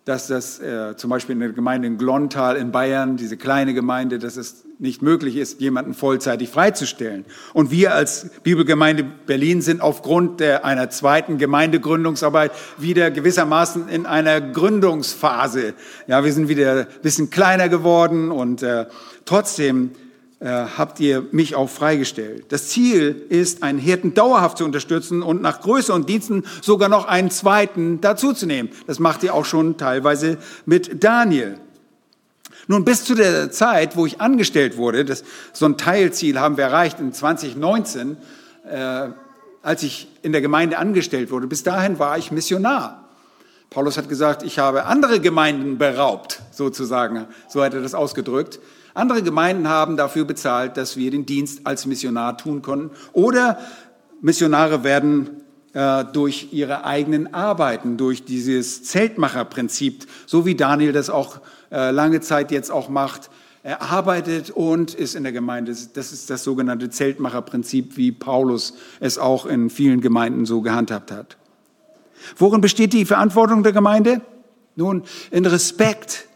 [0.06, 4.20] dass das äh, zum Beispiel in der Gemeinde in Glontal in Bayern, diese kleine Gemeinde,
[4.20, 7.26] dass es nicht möglich ist, jemanden vollzeitig freizustellen.
[7.54, 14.42] Und wir als Bibelgemeinde Berlin sind aufgrund der, einer zweiten Gemeindegründungsarbeit wieder gewissermaßen in einer
[14.42, 15.74] Gründungsphase.
[16.06, 18.86] Ja, wir sind wieder ein bisschen kleiner geworden und äh,
[19.26, 19.92] trotzdem
[20.40, 22.46] äh, habt ihr mich auch freigestellt.
[22.50, 27.06] Das Ziel ist, einen Hirten dauerhaft zu unterstützen und nach Größe und Diensten sogar noch
[27.08, 28.72] einen zweiten dazuzunehmen.
[28.86, 31.58] Das macht ihr auch schon teilweise mit Daniel.
[32.68, 36.66] Nun, bis zu der Zeit, wo ich angestellt wurde, das, so ein Teilziel haben wir
[36.66, 38.18] erreicht in 2019,
[38.70, 39.10] äh,
[39.62, 43.10] als ich in der Gemeinde angestellt wurde, bis dahin war ich Missionar.
[43.70, 48.60] Paulus hat gesagt, ich habe andere Gemeinden beraubt, sozusagen, so hat er das ausgedrückt.
[48.96, 52.92] Andere Gemeinden haben dafür bezahlt, dass wir den Dienst als Missionar tun konnten.
[53.12, 53.60] Oder
[54.22, 55.42] Missionare werden
[55.74, 62.22] äh, durch ihre eigenen Arbeiten, durch dieses Zeltmacherprinzip, so wie Daniel das auch äh, lange
[62.22, 63.30] Zeit jetzt auch macht,
[63.64, 65.76] er arbeitet und ist in der Gemeinde.
[65.94, 71.36] Das ist das sogenannte Zeltmacherprinzip, wie Paulus es auch in vielen Gemeinden so gehandhabt hat.
[72.38, 74.22] Worin besteht die Verantwortung der Gemeinde?
[74.78, 76.28] Nun, in Respekt,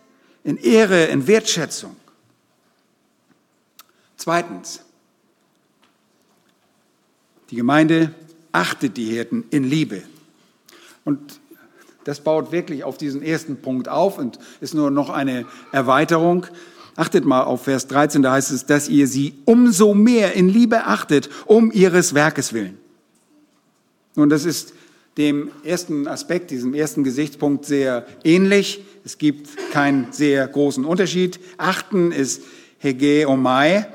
[0.43, 1.95] in Ehre, in Wertschätzung.
[4.19, 4.81] Zweitens,
[7.49, 8.13] die Gemeinde
[8.51, 10.03] achtet die Hirten in Liebe.
[11.05, 11.39] Und
[12.03, 16.47] das baut wirklich auf diesen ersten Punkt auf und ist nur noch eine Erweiterung.
[16.97, 20.83] Achtet mal auf Vers 13, da heißt es, dass ihr sie umso mehr in Liebe
[20.83, 22.77] achtet, um ihres Werkes willen.
[24.15, 24.73] Nun, das ist
[25.15, 28.83] dem ersten Aspekt, diesem ersten Gesichtspunkt sehr ähnlich.
[29.05, 31.39] Es gibt keinen sehr großen Unterschied.
[31.57, 32.43] Achten ist
[32.79, 33.87] Hege Omai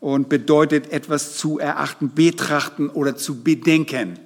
[0.00, 4.18] und bedeutet etwas zu erachten, betrachten oder zu bedenken.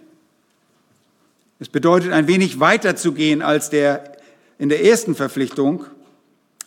[1.58, 4.16] Es bedeutet ein wenig weiter zu gehen als der
[4.58, 5.85] in der ersten Verpflichtung.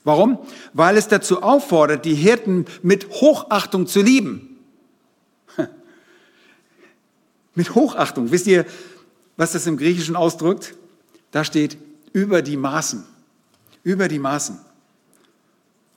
[0.03, 0.39] Warum?
[0.73, 4.57] Weil es dazu auffordert, die Hirten mit Hochachtung zu lieben.
[7.55, 8.31] mit Hochachtung.
[8.31, 8.65] Wisst ihr,
[9.37, 10.75] was das im Griechischen ausdrückt?
[11.31, 11.77] Da steht
[12.13, 13.03] über die Maßen.
[13.83, 14.59] Über die Maßen.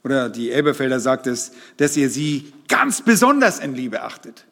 [0.09, 4.47] Oder die Elberfelder sagt es, dass ihr sie ganz besonders in Liebe achtet.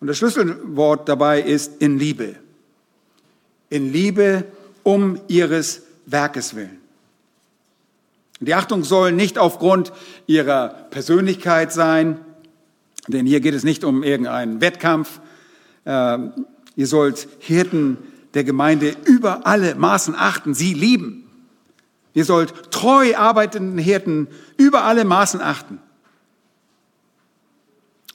[0.00, 2.34] Und das Schlüsselwort dabei ist in Liebe.
[3.68, 4.44] In Liebe
[4.84, 6.78] um ihres Werkes willen.
[8.40, 9.92] Die Achtung soll nicht aufgrund
[10.26, 12.18] ihrer Persönlichkeit sein,
[13.08, 15.20] denn hier geht es nicht um irgendeinen Wettkampf.
[15.84, 16.32] Ähm,
[16.74, 17.98] ihr sollt Hirten
[18.32, 21.25] der Gemeinde über alle Maßen achten, sie lieben.
[22.16, 25.78] Ihr sollt treu arbeitenden Hirten über alle Maßen achten.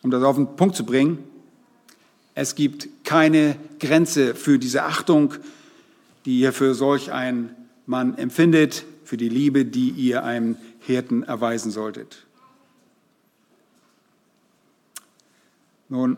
[0.01, 1.23] Um das auf den Punkt zu bringen,
[2.33, 5.35] es gibt keine Grenze für diese Achtung,
[6.25, 11.69] die ihr für solch einen Mann empfindet, für die Liebe, die ihr einem Hirten erweisen
[11.69, 12.25] solltet.
[15.89, 16.17] Nun,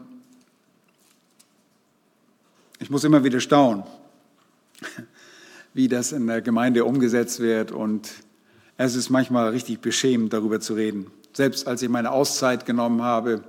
[2.80, 3.84] ich muss immer wieder staunen,
[5.74, 8.10] wie das in der Gemeinde umgesetzt wird und
[8.78, 11.08] es ist manchmal richtig beschämend, darüber zu reden.
[11.34, 13.44] Selbst als ich meine Auszeit genommen habe,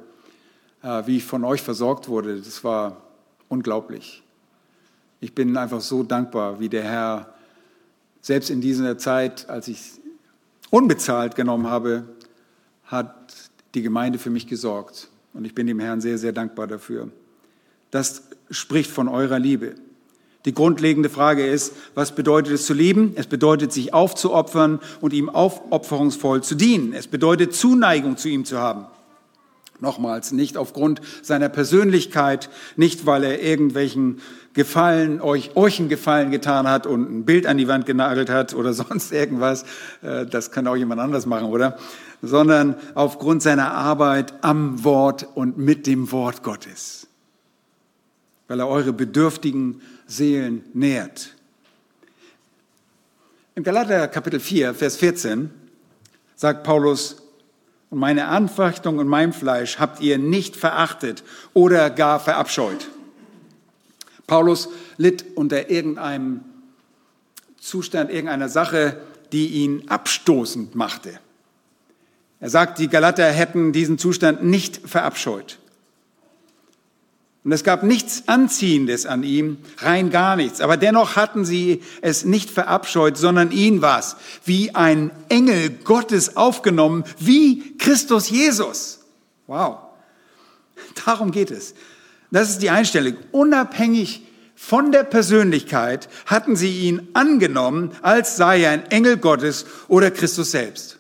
[0.83, 3.03] äh, wie ich von euch versorgt wurde, das war
[3.49, 4.23] unglaublich.
[5.21, 7.35] Ich bin einfach so dankbar, wie der Herr
[8.21, 9.93] selbst in dieser Zeit, als ich
[10.71, 12.05] unbezahlt genommen habe,
[12.85, 13.35] hat
[13.75, 15.09] die Gemeinde für mich gesorgt.
[15.35, 17.11] Und ich bin dem Herrn sehr, sehr dankbar dafür.
[17.91, 19.75] Das spricht von eurer Liebe.
[20.45, 23.13] Die grundlegende Frage ist, was bedeutet es zu lieben?
[23.17, 26.93] Es bedeutet, sich aufzuopfern und ihm aufopferungsvoll zu dienen.
[26.93, 28.87] Es bedeutet, Zuneigung zu ihm zu haben.
[29.81, 34.21] Nochmals, nicht aufgrund seiner Persönlichkeit, nicht weil er irgendwelchen
[34.53, 38.55] Gefallen, euch, euch einen Gefallen getan hat und ein Bild an die Wand genagelt hat
[38.55, 39.65] oder sonst irgendwas.
[40.03, 41.77] Äh, das kann auch jemand anders machen, oder?
[42.23, 47.09] Sondern aufgrund seiner Arbeit am Wort und mit dem Wort Gottes.
[48.47, 51.35] Weil er eure bedürftigen Seelen nährt.
[53.55, 55.51] Im Galater Kapitel 4, Vers 14
[56.35, 57.23] sagt Paulus,
[57.91, 62.89] und meine Anfechtung und mein Fleisch habt ihr nicht verachtet oder gar verabscheut.
[64.27, 66.41] Paulus litt unter irgendeinem
[67.61, 71.21] Zustand, irgendeiner Sache, die ihn abstoßend machte.
[72.41, 75.59] Er sagt, die Galater hätten diesen Zustand nicht verabscheut.
[77.45, 80.63] Und es gab nichts Anziehendes an ihm, rein gar nichts.
[80.63, 84.17] Aber dennoch hatten sie es nicht verabscheut, sondern ihn was?
[84.47, 89.01] Wie ein Engel Gottes aufgenommen, wie Christus Jesus.
[89.47, 89.77] Wow.
[91.05, 91.75] Darum geht es.
[92.31, 93.19] Das ist die Einstellung.
[93.31, 94.23] Unabhängig
[94.57, 100.53] von der Persönlichkeit hatten sie ihn angenommen, als sei er ein Engel Gottes oder Christus
[100.53, 100.99] selbst.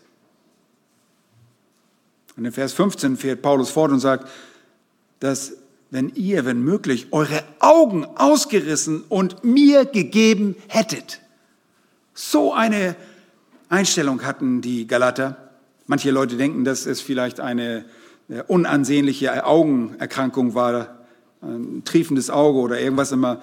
[2.36, 4.28] Und in Vers 15 fährt Paulus fort und sagt,
[5.20, 5.54] dass
[5.90, 11.20] wenn ihr, wenn möglich, eure Augen ausgerissen und mir gegeben hättet.
[12.14, 12.96] So eine
[13.68, 15.36] Einstellung hatten die Galater.
[15.86, 17.84] Manche Leute denken, dass es vielleicht eine
[18.28, 20.98] äh, unansehnliche Augenerkrankung war,
[21.42, 23.42] ein triefendes Auge oder irgendwas immer.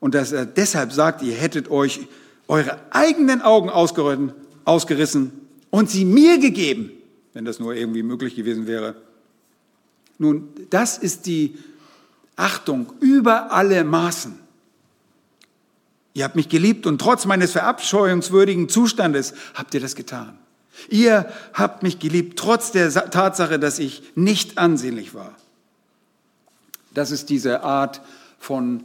[0.00, 2.06] Und dass er deshalb sagt, ihr hättet euch
[2.46, 5.32] eure eigenen Augen ausgerissen
[5.70, 6.90] und sie mir gegeben,
[7.32, 8.96] wenn das nur irgendwie möglich gewesen wäre.
[10.18, 11.58] Nun, das ist die
[12.36, 14.38] Achtung über alle Maßen.
[16.14, 20.38] Ihr habt mich geliebt und trotz meines verabscheuungswürdigen Zustandes habt ihr das getan.
[20.88, 25.34] Ihr habt mich geliebt trotz der Tatsache, dass ich nicht ansehnlich war.
[26.92, 28.00] Das ist diese Art
[28.38, 28.84] von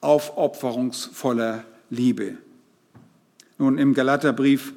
[0.00, 2.36] aufopferungsvoller Liebe.
[3.58, 4.72] Nun, im Galaterbrief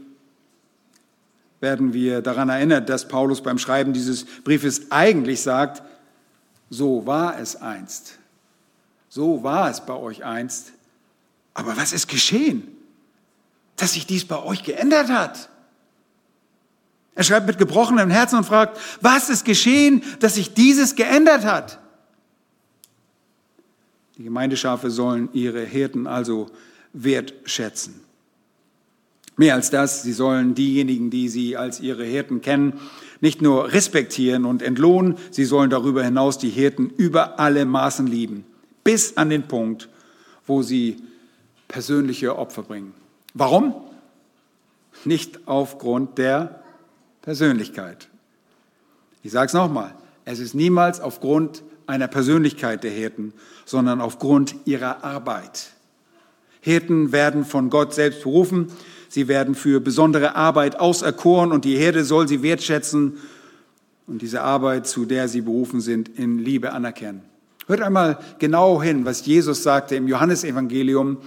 [1.59, 5.83] werden wir daran erinnert, dass Paulus beim Schreiben dieses Briefes eigentlich sagt,
[6.69, 8.17] so war es einst.
[9.09, 10.71] So war es bei euch einst.
[11.53, 12.67] Aber was ist geschehen?
[13.75, 15.49] Dass sich dies bei euch geändert hat.
[17.15, 21.79] Er schreibt mit gebrochenem Herzen und fragt, was ist geschehen, dass sich dieses geändert hat?
[24.17, 26.49] Die Gemeindeschafe sollen ihre Hirten also
[26.93, 27.99] wertschätzen.
[29.39, 32.73] Mehr als das, sie sollen diejenigen, die sie als ihre Hirten kennen,
[33.21, 38.43] nicht nur respektieren und entlohnen, sie sollen darüber hinaus die Hirten über alle Maßen lieben,
[38.83, 39.87] bis an den Punkt,
[40.45, 40.97] wo sie
[41.69, 42.93] persönliche Opfer bringen.
[43.33, 43.75] Warum?
[45.05, 46.61] Nicht aufgrund der
[47.21, 48.09] Persönlichkeit.
[49.23, 53.31] Ich sage es nochmal, es ist niemals aufgrund einer Persönlichkeit der Hirten,
[53.63, 55.69] sondern aufgrund ihrer Arbeit.
[56.59, 58.67] Hirten werden von Gott selbst berufen,
[59.09, 63.17] Sie werden für besondere Arbeit auserkoren und die Herde soll sie wertschätzen
[64.05, 67.23] und diese Arbeit, zu der sie berufen sind, in Liebe anerkennen.
[67.67, 71.17] Hört einmal genau hin, was Jesus sagte im Johannesevangelium,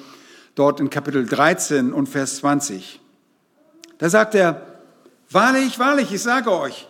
[0.55, 3.01] dort in Kapitel 13 und Vers 20.
[3.99, 4.63] Da sagt er,
[5.31, 6.89] wahrlich, wahrlich, ich sage euch,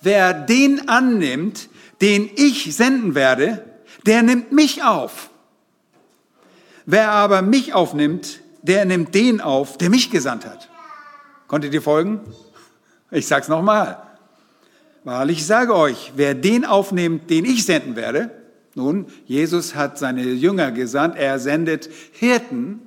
[0.00, 1.68] wer den annimmt,
[2.00, 3.64] den ich senden werde,
[4.04, 5.30] der nimmt mich auf.
[6.84, 10.68] Wer aber mich aufnimmt, der nimmt den auf, der mich gesandt hat.
[11.48, 12.20] Konntet ihr folgen?
[13.10, 14.02] Ich sage es nochmal.
[15.04, 18.30] Wahrlich, ich sage euch, wer den aufnimmt, den ich senden werde,
[18.74, 22.80] nun, Jesus hat seine Jünger gesandt, er sendet Hirten,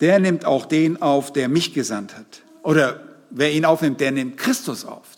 [0.00, 2.42] der nimmt auch den auf, der mich gesandt hat.
[2.62, 3.00] Oder
[3.30, 5.08] wer ihn aufnimmt, der nimmt Christus auf.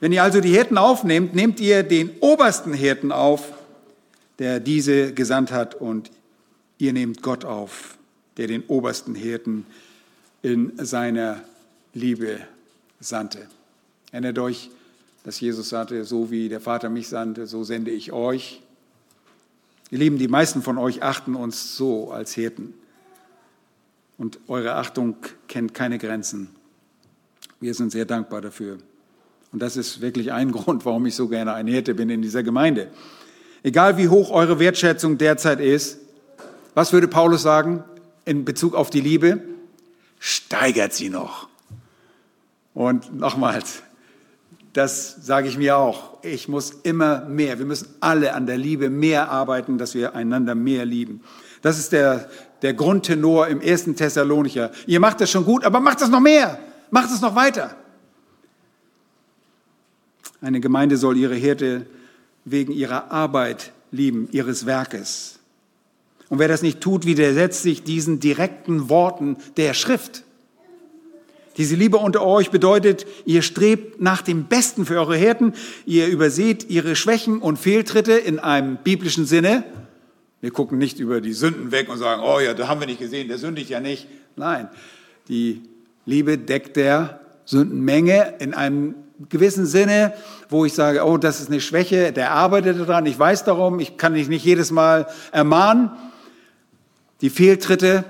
[0.00, 3.52] Wenn ihr also die Hirten aufnehmt, nehmt ihr den obersten Hirten auf,
[4.38, 6.10] der diese gesandt hat und
[6.78, 7.98] Ihr nehmt Gott auf,
[8.36, 9.66] der den obersten Hirten
[10.42, 11.42] in seiner
[11.92, 12.40] Liebe
[13.00, 13.48] sandte.
[14.12, 14.70] Erinnert euch,
[15.24, 18.62] dass Jesus sagte, so wie der Vater mich sandte, so sende ich euch.
[19.90, 22.74] Ihr Lieben, die meisten von euch achten uns so als Hirten.
[24.16, 25.16] Und eure Achtung
[25.48, 26.48] kennt keine Grenzen.
[27.60, 28.78] Wir sind sehr dankbar dafür.
[29.52, 32.42] Und das ist wirklich ein Grund, warum ich so gerne ein Hirte bin in dieser
[32.42, 32.88] Gemeinde.
[33.62, 35.98] Egal wie hoch eure Wertschätzung derzeit ist,
[36.74, 37.84] was würde Paulus sagen
[38.24, 39.42] in Bezug auf die Liebe?
[40.18, 41.48] Steigert sie noch.
[42.74, 43.82] Und nochmals,
[44.72, 46.22] das sage ich mir auch.
[46.22, 47.58] Ich muss immer mehr.
[47.58, 51.22] Wir müssen alle an der Liebe mehr arbeiten, dass wir einander mehr lieben.
[51.62, 52.28] Das ist der,
[52.62, 54.70] der Grundtenor im ersten Thessalonicher.
[54.86, 56.58] Ihr macht das schon gut, aber macht es noch mehr.
[56.90, 57.74] Macht es noch weiter.
[60.40, 61.86] Eine Gemeinde soll ihre Hirte
[62.44, 65.37] wegen ihrer Arbeit lieben, ihres Werkes.
[66.28, 70.24] Und wer das nicht tut, widersetzt sich diesen direkten Worten der Schrift.
[71.56, 75.54] Diese Liebe unter euch bedeutet, ihr strebt nach dem Besten für eure Hirten,
[75.86, 79.64] ihr überseht ihre Schwächen und Fehltritte in einem biblischen Sinne.
[80.40, 83.00] Wir gucken nicht über die Sünden weg und sagen, oh ja, da haben wir nicht
[83.00, 84.06] gesehen, der sündigt ja nicht.
[84.36, 84.68] Nein,
[85.26, 85.62] die
[86.06, 88.94] Liebe deckt der Sündenmenge in einem
[89.28, 90.14] gewissen Sinne,
[90.48, 93.96] wo ich sage, oh, das ist eine Schwäche, der arbeitet daran, ich weiß darum, ich
[93.96, 95.90] kann dich nicht jedes Mal ermahnen.
[97.20, 98.04] Die Fehltritte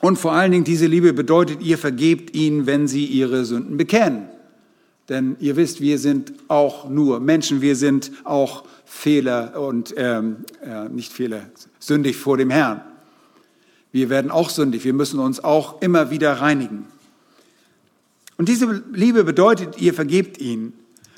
[0.00, 4.28] und vor allen Dingen diese Liebe bedeutet, ihr vergebt ihnen, wenn sie ihre Sünden bekennen.
[5.08, 10.88] Denn ihr wisst, wir sind auch nur Menschen, wir sind auch Fehler und ähm, äh,
[10.88, 11.42] nicht Fehler,
[11.78, 12.80] sündig vor dem Herrn.
[13.92, 16.86] Wir werden auch sündig, wir müssen uns auch immer wieder reinigen.
[18.36, 20.72] Und diese Liebe bedeutet, ihr vergebt ihnen.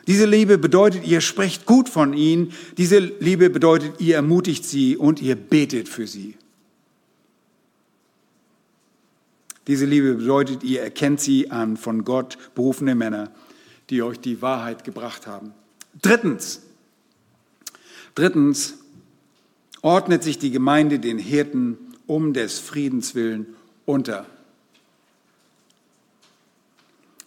[0.07, 2.53] Diese Liebe bedeutet, ihr sprecht gut von ihnen.
[2.77, 6.37] Diese Liebe bedeutet, ihr ermutigt sie und ihr betet für sie.
[9.69, 13.31] Diese Liebe bedeutet, ihr erkennt sie an von Gott berufene Männer,
[13.91, 15.53] die euch die Wahrheit gebracht haben.
[16.01, 16.63] Drittens,
[18.15, 18.79] drittens
[19.83, 23.47] ordnet sich die Gemeinde den Hirten um des Friedens willen
[23.85, 24.25] unter.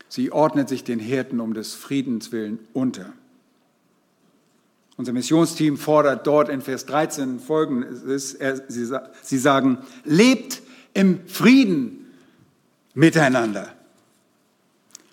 [0.09, 3.13] Sie ordnet sich den Hirten um des Friedens willen unter.
[4.97, 8.37] Unser Missionsteam fordert dort in Vers 13 folgendes.
[8.67, 10.63] Sie sagen, lebt
[10.93, 12.00] im Frieden
[12.93, 13.69] miteinander.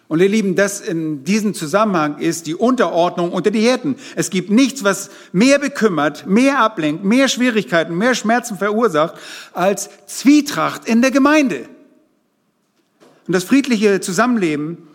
[0.08, 3.96] Und ihr Lieben, das in diesem Zusammenhang ist die Unterordnung unter die Hirten.
[4.16, 9.16] Es gibt nichts, was mehr bekümmert, mehr ablenkt, mehr Schwierigkeiten, mehr Schmerzen verursacht,
[9.52, 11.68] als Zwietracht in der Gemeinde.
[13.26, 14.88] Und das friedliche Zusammenleben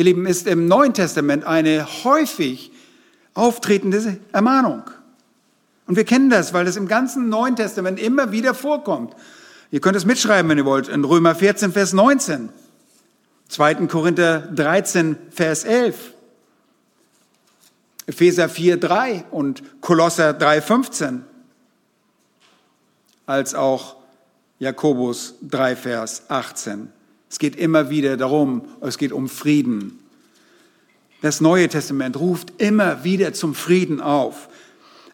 [0.00, 2.72] ihr Lieben, ist im Neuen Testament eine häufig
[3.34, 4.84] auftretende Ermahnung.
[5.86, 9.14] Und wir kennen das, weil das im ganzen Neuen Testament immer wieder vorkommt.
[9.72, 12.48] Ihr könnt es mitschreiben, wenn ihr wollt, in Römer 14, Vers 19,
[13.48, 13.74] 2.
[13.86, 16.14] Korinther 13, Vers 11,
[18.06, 21.24] Epheser 4, 3 und Kolosser 3, 15,
[23.26, 23.96] als auch
[24.58, 26.92] Jakobus 3, Vers 18.
[27.30, 30.00] Es geht immer wieder darum, es geht um Frieden.
[31.22, 34.48] Das Neue Testament ruft immer wieder zum Frieden auf.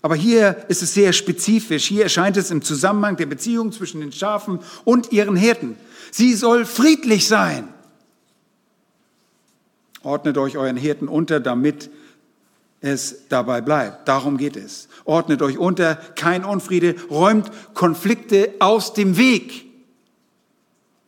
[0.06, 1.86] Aber hier ist es sehr spezifisch.
[1.86, 5.76] Hier erscheint es im Zusammenhang der Beziehung zwischen den Schafen und ihren Hirten.
[6.12, 7.66] Sie soll friedlich sein.
[10.04, 11.90] Ordnet euch euren Hirten unter, damit
[12.80, 14.06] es dabei bleibt.
[14.06, 14.86] Darum geht es.
[15.06, 19.65] Ordnet euch unter, kein Unfriede, räumt Konflikte aus dem Weg.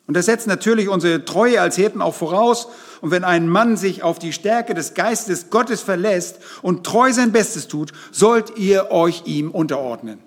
[0.09, 2.69] Und das setzt natürlich unsere Treue als Hirten auch voraus.
[3.03, 7.31] Und wenn ein Mann sich auf die Stärke des Geistes Gottes verlässt und treu sein
[7.31, 10.19] Bestes tut, sollt ihr euch ihm unterordnen.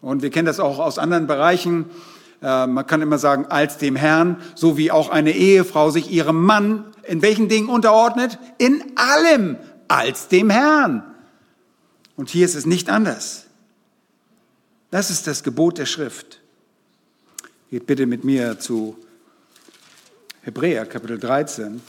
[0.00, 1.90] Und wir kennen das auch aus anderen Bereichen.
[2.42, 6.42] Äh, man kann immer sagen, als dem Herrn, so wie auch eine Ehefrau sich ihrem
[6.42, 8.38] Mann in welchen Dingen unterordnet?
[8.56, 9.56] In allem
[9.88, 11.02] als dem Herrn.
[12.16, 13.44] Und hier ist es nicht anders.
[14.90, 16.40] Das ist das Gebot der Schrift.
[17.70, 18.96] Geht bitte mit mir zu
[20.40, 21.82] Hebräer Kapitel 13.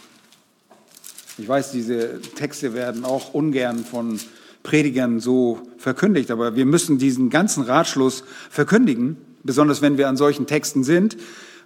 [1.37, 4.19] Ich weiß, diese Texte werden auch ungern von
[4.61, 10.47] Predigern so verkündigt, aber wir müssen diesen ganzen Ratschluss verkündigen, besonders wenn wir an solchen
[10.47, 11.15] Texten sind.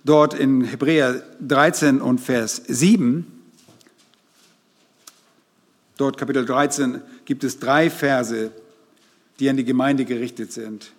[0.05, 3.25] Dort in Hebräer 13 und Vers 7,
[5.97, 8.51] dort Kapitel 13, gibt es drei Verse,
[9.39, 10.91] die an die Gemeinde gerichtet sind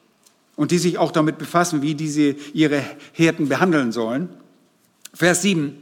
[0.57, 2.83] und die sich auch damit befassen, wie diese ihre
[3.13, 4.29] Hirten behandeln sollen.
[5.13, 5.77] Vers 7,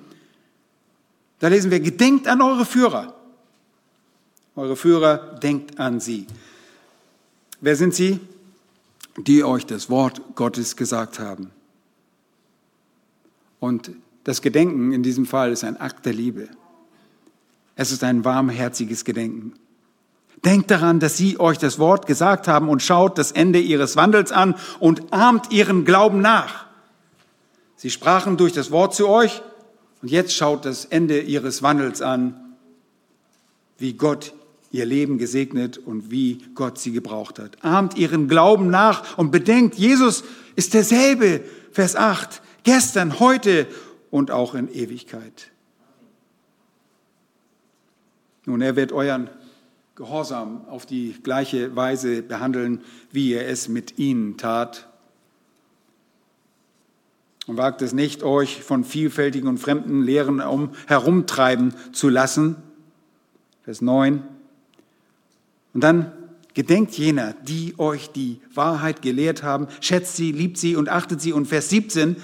[1.38, 3.14] da lesen wir, gedenkt an eure Führer.
[4.54, 6.26] Eure Führer, denkt an sie.
[7.60, 8.20] Wer sind sie?
[9.16, 11.50] Die euch das Wort Gottes gesagt haben.
[13.60, 13.90] Und
[14.24, 16.48] Das Gedenken in diesem Fall ist ein Akt der Liebe.
[17.74, 19.54] Es ist ein warmherziges Gedenken.
[20.44, 24.32] Denkt daran, dass sie euch das Wort gesagt haben und schaut das Ende ihres Wandels
[24.32, 26.66] an und ahmt ihren Glauben nach.
[27.76, 29.42] Sie sprachen durch das Wort zu euch
[30.02, 32.54] und jetzt schaut das Ende ihres Wandels an,
[33.78, 34.34] wie Gott
[34.72, 37.62] ihr Leben gesegnet und wie Gott sie gebraucht hat.
[37.64, 40.24] Ahmt ihren Glauben nach und bedenkt, Jesus
[40.56, 43.66] ist derselbe, Vers 8, gestern, heute
[44.10, 45.50] und auch in Ewigkeit.
[48.44, 49.30] Nun, er wird euren
[50.02, 52.80] Gehorsam auf die gleiche Weise behandeln,
[53.12, 54.88] wie er es mit ihnen tat.
[57.46, 62.56] Und wagt es nicht, euch von vielfältigen und fremden Lehren um, herumtreiben zu lassen.
[63.62, 64.24] Vers 9.
[65.72, 66.10] Und dann
[66.52, 71.32] gedenkt jener, die euch die Wahrheit gelehrt haben, schätzt sie, liebt sie und achtet sie.
[71.32, 72.16] Und Vers 17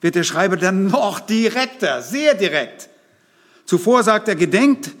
[0.00, 2.90] wird der Schreiber dann noch direkter, sehr direkt.
[3.64, 4.92] Zuvor sagt er, gedenkt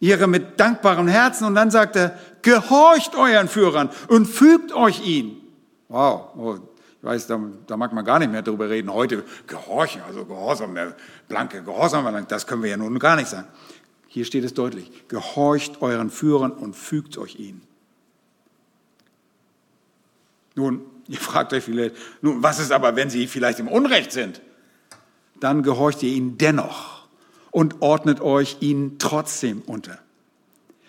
[0.00, 5.40] ihre mit dankbarem Herzen und dann sagt er, gehorcht euren Führern und fügt euch ihnen.
[5.88, 6.58] Wow, oh,
[7.00, 8.92] ich weiß, da, da, mag man gar nicht mehr drüber reden.
[8.92, 10.96] Heute gehorchen, also Gehorsam, der
[11.28, 13.48] blanke Gehorsam, das können wir ja nun gar nicht sagen.
[14.08, 17.62] Hier steht es deutlich, gehorcht euren Führern und fügt euch ihnen.
[20.54, 24.40] Nun, ihr fragt euch vielleicht, nun, was ist aber, wenn sie vielleicht im Unrecht sind?
[25.40, 26.97] Dann gehorcht ihr ihnen dennoch
[27.58, 29.98] und ordnet euch ihnen trotzdem unter.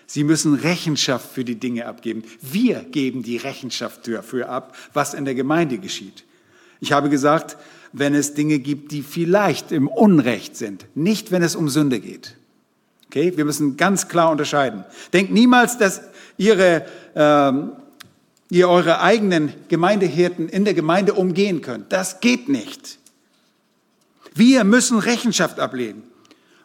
[0.05, 2.23] Sie müssen Rechenschaft für die Dinge abgeben.
[2.43, 6.25] Wir geben die Rechenschaft dafür ab, was in der Gemeinde geschieht.
[6.79, 7.57] Ich habe gesagt,
[7.91, 12.35] wenn es Dinge gibt, die vielleicht im Unrecht sind, nicht wenn es um Sünde geht.
[13.07, 14.85] Okay, wir müssen ganz klar unterscheiden.
[15.11, 16.03] Denkt niemals, dass
[16.37, 17.71] ihre, ähm,
[18.51, 21.91] ihr eure eigenen Gemeindehirten in der Gemeinde umgehen könnt.
[21.91, 22.99] Das geht nicht.
[24.35, 26.03] Wir müssen Rechenschaft ablegen.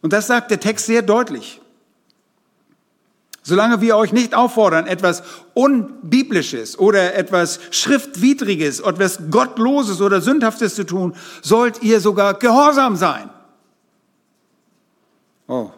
[0.04, 1.62] Und das sagt der Text sehr deutlich.
[3.42, 5.22] Solange wir euch nicht auffordern, etwas
[5.54, 13.30] Unbiblisches oder etwas Schriftwidriges, etwas Gottloses oder Sündhaftes zu tun, sollt ihr sogar gehorsam sein.
[15.48, 15.70] Oh,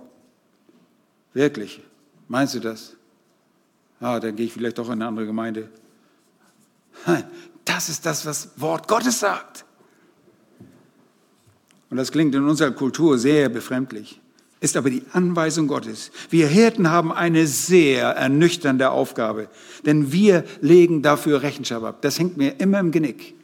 [1.36, 1.82] Wirklich?
[2.28, 2.96] Meinst du das?
[4.00, 5.68] Ah, dann gehe ich vielleicht doch in eine andere Gemeinde.
[7.66, 9.65] Das ist das, was Wort Gottes sagt.
[11.90, 14.20] Und das klingt in unserer Kultur sehr befremdlich,
[14.60, 16.10] ist aber die Anweisung Gottes.
[16.30, 19.48] Wir Hirten haben eine sehr ernüchternde Aufgabe,
[19.84, 22.02] denn wir legen dafür Rechenschaft ab.
[22.02, 23.34] Das hängt mir immer im Genick.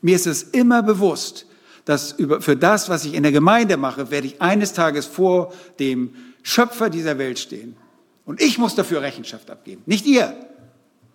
[0.00, 1.46] Mir ist es immer bewusst,
[1.84, 6.14] dass für das, was ich in der Gemeinde mache, werde ich eines Tages vor dem
[6.42, 7.76] Schöpfer dieser Welt stehen.
[8.24, 10.34] Und ich muss dafür Rechenschaft abgeben, nicht ihr.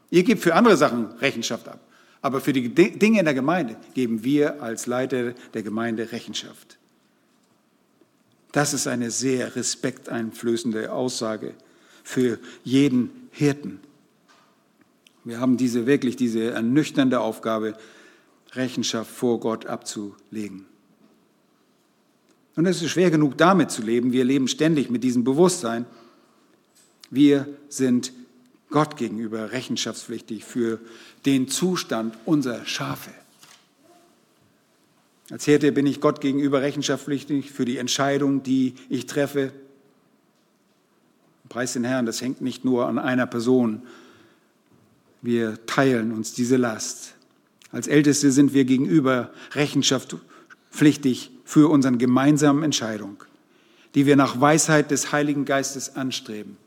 [0.10, 1.80] Ihr gebt für andere Sachen Rechenschaft ab.
[2.22, 6.78] Aber für die Dinge in der Gemeinde geben wir als Leiter der Gemeinde Rechenschaft.
[8.52, 11.54] Das ist eine sehr respekteinflößende Aussage
[12.04, 13.80] für jeden Hirten.
[15.24, 17.76] Wir haben diese wirklich diese ernüchternde Aufgabe,
[18.54, 20.66] Rechenschaft vor Gott abzulegen.
[22.56, 24.12] Und es ist schwer genug, damit zu leben.
[24.12, 25.86] Wir leben ständig mit diesem Bewusstsein.
[27.10, 28.12] Wir sind
[28.72, 30.80] Gott gegenüber rechenschaftspflichtig für
[31.26, 33.12] den Zustand unserer Schafe.
[35.30, 39.54] Als Hirte bin ich Gott gegenüber rechenschaftspflichtig für die Entscheidung, die ich treffe.
[41.48, 43.84] Preis den Herrn, das hängt nicht nur an einer Person.
[45.22, 47.14] Wir teilen uns diese Last.
[47.72, 53.24] Als Älteste sind wir gegenüber rechenschaftspflichtig für unsere gemeinsame Entscheidung,
[53.96, 56.58] die wir nach Weisheit des Heiligen Geistes anstreben.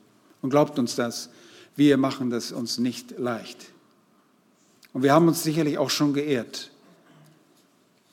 [0.41, 1.31] Und glaubt uns das,
[1.77, 3.67] wir machen das uns nicht leicht.
[4.93, 6.71] Und wir haben uns sicherlich auch schon geehrt.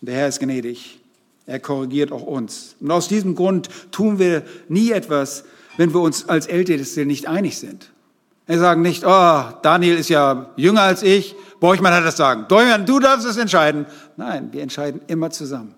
[0.02, 1.00] Der Herr ist gnädig.
[1.46, 2.76] Er korrigiert auch uns.
[2.80, 5.44] Und aus diesem Grund tun wir nie etwas,
[5.78, 7.92] wenn wir uns als Älteste nicht einig sind.
[8.48, 12.46] Wir sagen nicht, oh, Daniel ist ja jünger als ich, Borchmann hat das sagen.
[12.48, 13.86] Dorian, du darfst es entscheiden.
[14.18, 15.76] Nein, wir entscheiden immer zusammen.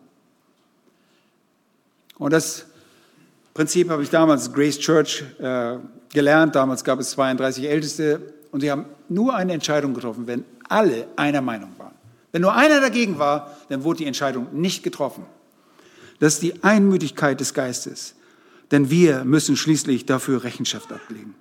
[2.18, 2.66] Und das
[3.54, 5.78] Prinzip habe ich damals Grace Church äh,
[6.14, 6.56] gelernt.
[6.56, 11.42] Damals gab es 32 Älteste und sie haben nur eine Entscheidung getroffen, wenn alle einer
[11.42, 11.94] Meinung waren.
[12.32, 15.26] Wenn nur einer dagegen war, dann wurde die Entscheidung nicht getroffen.
[16.20, 18.16] Das ist die Einmütigkeit des Geistes,
[18.72, 21.36] denn wir müssen schließlich dafür Rechenschaft ablegen.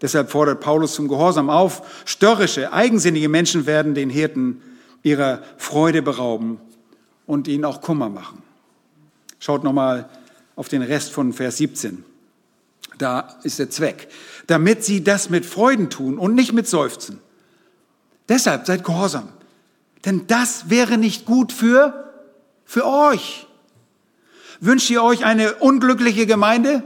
[0.00, 2.02] Deshalb fordert Paulus zum Gehorsam auf.
[2.04, 4.60] Störrische, eigensinnige Menschen werden den Hirten
[5.04, 6.58] ihrer Freude berauben
[7.26, 8.42] und ihnen auch Kummer machen.
[9.38, 10.08] Schaut nochmal
[10.56, 12.04] auf den Rest von Vers 17.
[12.98, 14.08] Da ist der Zweck.
[14.46, 17.20] Damit sie das mit Freuden tun und nicht mit Seufzen.
[18.28, 19.28] Deshalb seid gehorsam.
[20.04, 22.12] Denn das wäre nicht gut für
[22.64, 23.46] Für euch.
[24.60, 26.84] Wünscht ihr euch eine unglückliche Gemeinde?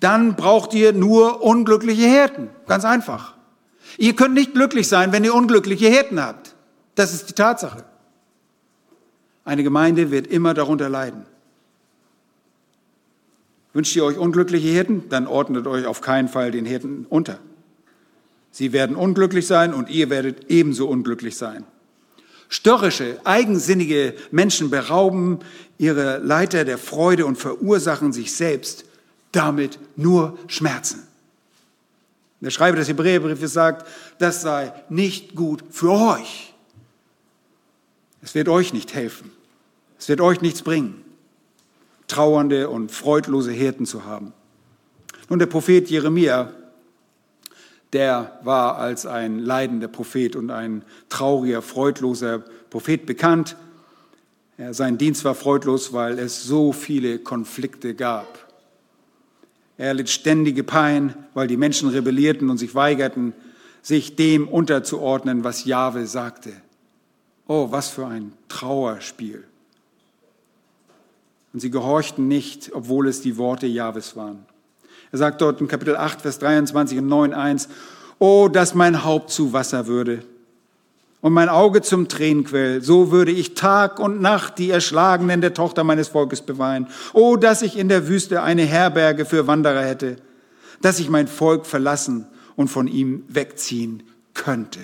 [0.00, 2.50] Dann braucht ihr nur unglückliche Hirten.
[2.66, 3.34] Ganz einfach.
[3.98, 6.54] Ihr könnt nicht glücklich sein, wenn ihr unglückliche Hirten habt.
[6.94, 7.84] Das ist die Tatsache.
[9.44, 11.24] Eine Gemeinde wird immer darunter leiden.
[13.72, 17.38] Wünscht ihr euch unglückliche Hirten, dann ordnet euch auf keinen Fall den Hirten unter.
[18.50, 21.64] Sie werden unglücklich sein und ihr werdet ebenso unglücklich sein.
[22.48, 25.38] Störrische, eigensinnige Menschen berauben
[25.78, 28.84] ihre Leiter der Freude und verursachen sich selbst
[29.30, 31.06] damit nur Schmerzen.
[32.40, 33.86] Der Schreiber des Hebräerbriefes sagt,
[34.18, 36.52] das sei nicht gut für euch.
[38.22, 39.30] Es wird euch nicht helfen.
[39.98, 41.04] Es wird euch nichts bringen,
[42.10, 44.32] trauernde und freudlose Hirten zu haben.
[45.28, 46.52] Nun, der Prophet Jeremia
[47.92, 52.38] der war als ein leidender Prophet und ein trauriger, freudloser
[52.70, 53.56] Prophet bekannt.
[54.70, 58.46] Sein Dienst war freudlos, weil es so viele Konflikte gab.
[59.76, 63.32] Er litt ständige Pein, weil die Menschen rebellierten und sich weigerten,
[63.82, 66.52] sich dem unterzuordnen, was Jahwe sagte.
[67.48, 69.44] Oh, was für ein Trauerspiel.
[71.52, 74.46] Und sie gehorchten nicht, obwohl es die Worte Jahwes waren.
[75.12, 77.68] Er sagt dort in Kapitel 8, Vers 23 und 9, 1,
[78.18, 80.22] Oh, dass mein Haupt zu Wasser würde
[81.20, 85.84] und mein Auge zum Tränenquell, so würde ich Tag und Nacht die Erschlagenen der Tochter
[85.84, 86.88] meines Volkes beweinen.
[87.12, 90.16] Oh, dass ich in der Wüste eine Herberge für Wanderer hätte,
[90.80, 92.26] dass ich mein Volk verlassen
[92.56, 94.80] und von ihm wegziehen könnte.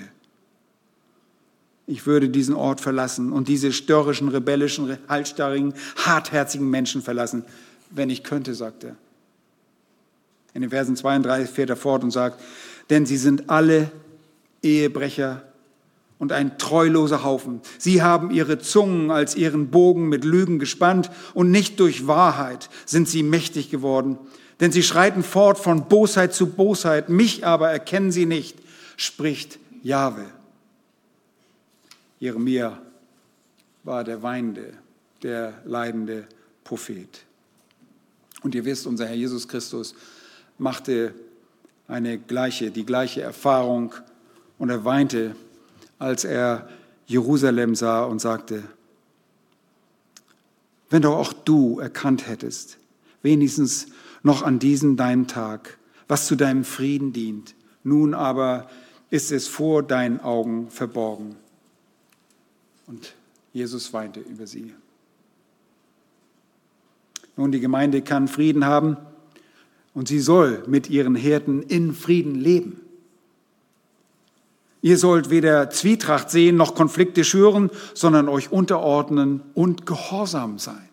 [1.89, 7.45] Ich würde diesen Ort verlassen und diese störrischen, rebellischen, halsstarrigen, hartherzigen Menschen verlassen,
[7.89, 8.97] wenn ich könnte, sagt er.
[10.53, 12.41] In den Versen 32 fährt er fort und sagt,
[12.89, 13.89] denn sie sind alle
[14.61, 15.43] Ehebrecher
[16.19, 17.61] und ein treuloser Haufen.
[17.77, 23.07] Sie haben ihre Zungen als ihren Bogen mit Lügen gespannt und nicht durch Wahrheit sind
[23.07, 24.17] sie mächtig geworden.
[24.59, 28.57] Denn sie schreiten fort von Bosheit zu Bosheit, mich aber erkennen sie nicht,
[28.97, 30.25] spricht Jahwe.
[32.19, 32.81] Jeremia
[33.83, 34.73] war der weinende,
[35.23, 36.27] der leidende
[36.63, 37.25] Prophet.
[38.41, 39.95] Und ihr wisst, unser Herr Jesus Christus
[40.57, 41.13] machte
[41.87, 43.93] eine gleiche, die gleiche Erfahrung
[44.57, 45.35] und er weinte,
[45.99, 46.67] als er
[47.05, 48.63] Jerusalem sah und sagte,
[50.89, 52.77] wenn doch auch du erkannt hättest,
[53.21, 53.87] wenigstens
[54.23, 58.69] noch an diesem deinem Tag, was zu deinem Frieden dient, nun aber
[59.09, 61.35] ist es vor deinen Augen verborgen.
[62.87, 63.13] Und
[63.53, 64.73] Jesus weinte über sie.
[67.35, 68.97] Nun, die Gemeinde kann Frieden haben,
[69.93, 72.81] und sie soll mit ihren Hirten in Frieden leben.
[74.83, 80.87] Ihr sollt weder Zwietracht sehen noch Konflikte schüren, sondern euch unterordnen und gehorsam sein.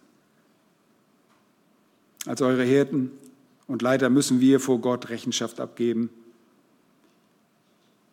[2.24, 3.10] Als eure Hirten
[3.66, 6.08] und Leiter müssen wir vor Gott Rechenschaft abgeben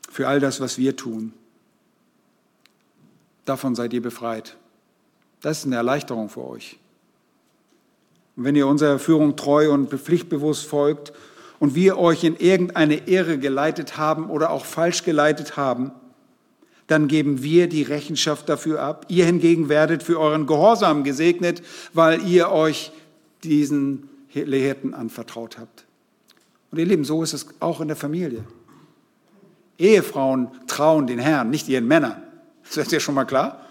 [0.09, 1.32] für all das, was wir tun.
[3.45, 4.57] Davon seid ihr befreit.
[5.41, 6.79] Das ist eine Erleichterung für euch.
[8.35, 11.11] Und wenn ihr unserer Führung treu und pflichtbewusst folgt
[11.59, 15.91] und wir euch in irgendeine Ehre geleitet haben oder auch falsch geleitet haben,
[16.87, 19.05] dann geben wir die Rechenschaft dafür ab.
[19.07, 21.61] Ihr hingegen werdet für euren Gehorsam gesegnet,
[21.93, 22.91] weil ihr euch
[23.43, 25.85] diesen Lehrten anvertraut habt.
[26.69, 28.43] Und ihr Lieben, so ist es auch in der Familie.
[29.77, 32.21] Ehefrauen trauen den Herrn, nicht ihren Männern.
[32.64, 33.66] Das ist ja schon mal klar.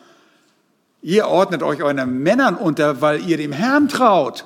[1.03, 4.45] Ihr ordnet euch euren Männern unter, weil ihr dem Herrn traut.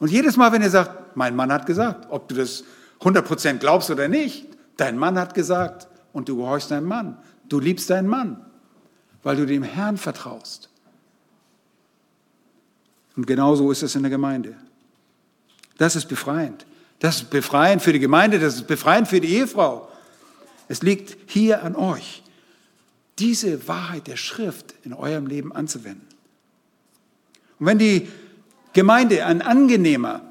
[0.00, 2.64] Und jedes Mal, wenn ihr sagt, mein Mann hat gesagt, ob du das
[3.00, 4.46] 100% glaubst oder nicht,
[4.76, 7.18] dein Mann hat gesagt und du gehorchst deinem Mann.
[7.48, 8.44] Du liebst deinen Mann,
[9.22, 10.68] weil du dem Herrn vertraust.
[13.16, 14.54] Und genauso ist es in der Gemeinde.
[15.76, 16.66] Das ist befreiend.
[16.98, 19.88] Das ist befreiend für die Gemeinde, das ist befreiend für die Ehefrau.
[20.66, 22.22] Es liegt hier an euch,
[23.18, 26.06] diese Wahrheit der Schrift in eurem Leben anzuwenden.
[27.58, 28.08] Und wenn die
[28.72, 30.22] Gemeinde ein angenehmer,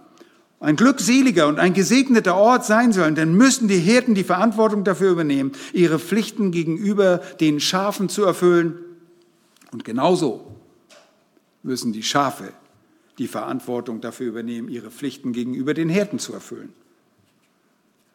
[0.60, 5.12] ein glückseliger und ein gesegneter Ort sein sollen, dann müssen die Hirten die Verantwortung dafür
[5.12, 8.78] übernehmen, ihre Pflichten gegenüber den Schafen zu erfüllen.
[9.72, 10.56] Und genauso
[11.62, 12.54] müssen die Schafe
[13.18, 16.74] die Verantwortung dafür übernehmen, ihre Pflichten gegenüber den Hirten zu erfüllen.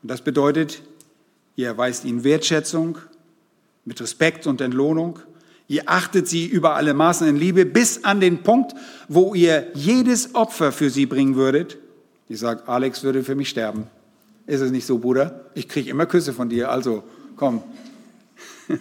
[0.02, 0.82] Und das bedeutet,
[1.56, 2.98] ihr erweist ihnen Wertschätzung
[3.84, 5.18] mit Respekt und Entlohnung
[5.72, 8.74] Ihr achtet sie über alle Maßen in Liebe bis an den Punkt,
[9.08, 11.78] wo ihr jedes Opfer für sie bringen würdet.
[12.28, 13.86] Ich sage, Alex würde für mich sterben.
[14.46, 15.46] Ist es nicht so, Bruder?
[15.54, 17.04] Ich kriege immer Küsse von dir, also
[17.36, 17.62] komm.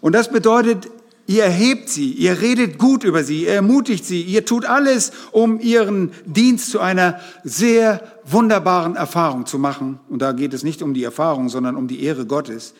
[0.00, 0.88] Und das bedeutet,
[1.26, 5.60] Ihr erhebt sie, ihr redet gut über sie, ihr ermutigt sie, ihr tut alles, um
[5.60, 10.00] ihren Dienst zu einer sehr wunderbaren Erfahrung zu machen.
[10.08, 12.74] Und da geht es nicht um die Erfahrung, sondern um die Ehre Gottes.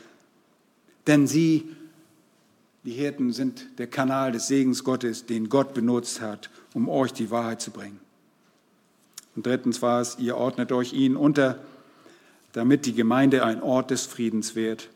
[1.06, 1.68] Denn sie,
[2.84, 7.30] die Hirten, sind der Kanal des Segens Gottes, den Gott benutzt hat, um euch die
[7.30, 8.00] Wahrheit zu bringen.
[9.36, 11.58] Und drittens war es, ihr ordnet euch ihnen unter,
[12.52, 14.90] damit die Gemeinde ein Ort des Friedens wird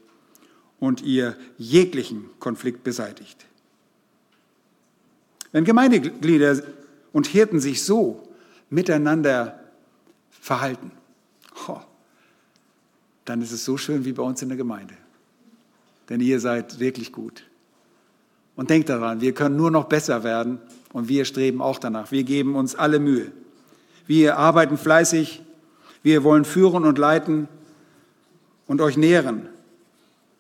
[0.81, 3.47] und ihr jeglichen Konflikt beseitigt.
[5.53, 6.63] Wenn Gemeindeglieder
[7.13, 8.29] und Hirten sich so
[8.71, 9.61] miteinander
[10.31, 10.91] verhalten,
[13.25, 14.97] dann ist es so schön wie bei uns in der Gemeinde.
[16.09, 17.45] Denn ihr seid wirklich gut.
[18.57, 20.59] Und denkt daran, wir können nur noch besser werden
[20.93, 22.13] und wir streben auch danach.
[22.13, 23.33] Wir geben uns alle Mühe.
[24.07, 25.43] Wir arbeiten fleißig,
[26.03, 27.49] wir wollen führen und leiten
[28.67, 29.49] und euch nähren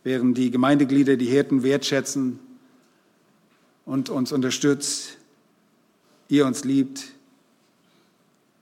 [0.04, 2.38] während die Gemeindeglieder die Hirten wertschätzen
[3.86, 5.16] und uns unterstützt,
[6.28, 7.04] ihr uns liebt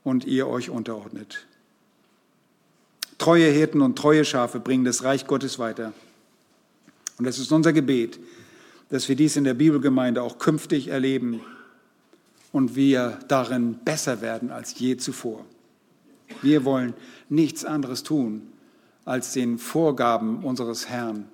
[0.05, 1.47] und ihr euch unterordnet.
[3.19, 5.93] Treue Hirten und treue Schafe bringen das Reich Gottes weiter.
[7.23, 8.19] Und es ist unser Gebet,
[8.89, 11.41] dass wir dies in der Bibelgemeinde auch künftig erleben
[12.51, 15.45] und wir darin besser werden als je zuvor.
[16.43, 16.95] Wir wollen
[17.29, 18.43] nichts anderes tun,
[19.05, 21.29] als den Vorgaben unseres Herrn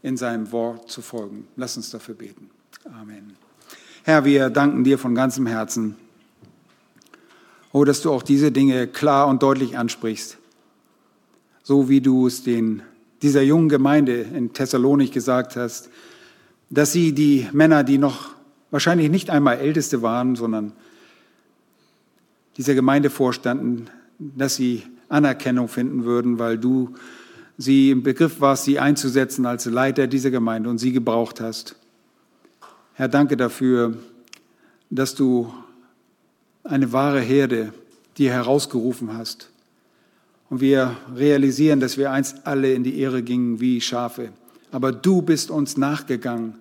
[0.00, 1.46] in seinem Wort zu folgen.
[1.56, 2.48] Lass uns dafür beten.
[2.86, 3.34] Amen.
[4.02, 5.94] Herr, wir danken dir von ganzem Herzen,
[7.70, 10.38] oh, dass du auch diese Dinge klar und deutlich ansprichst,
[11.62, 12.82] so wie du es den,
[13.24, 15.88] dieser jungen Gemeinde in Thessalonik gesagt hast,
[16.68, 18.28] dass sie die Männer, die noch
[18.70, 20.72] wahrscheinlich nicht einmal Älteste waren, sondern
[22.58, 23.86] dieser Gemeinde vorstanden,
[24.18, 26.96] dass sie Anerkennung finden würden, weil du
[27.56, 31.76] sie im Begriff warst, sie einzusetzen als Leiter dieser Gemeinde und sie gebraucht hast.
[32.92, 33.96] Herr, danke dafür,
[34.90, 35.50] dass du
[36.62, 37.72] eine wahre Herde
[38.18, 39.48] dir herausgerufen hast.
[40.50, 44.30] Und wir realisieren, dass wir einst alle in die Ehre gingen wie Schafe.
[44.72, 46.54] Aber du bist uns nachgegangen.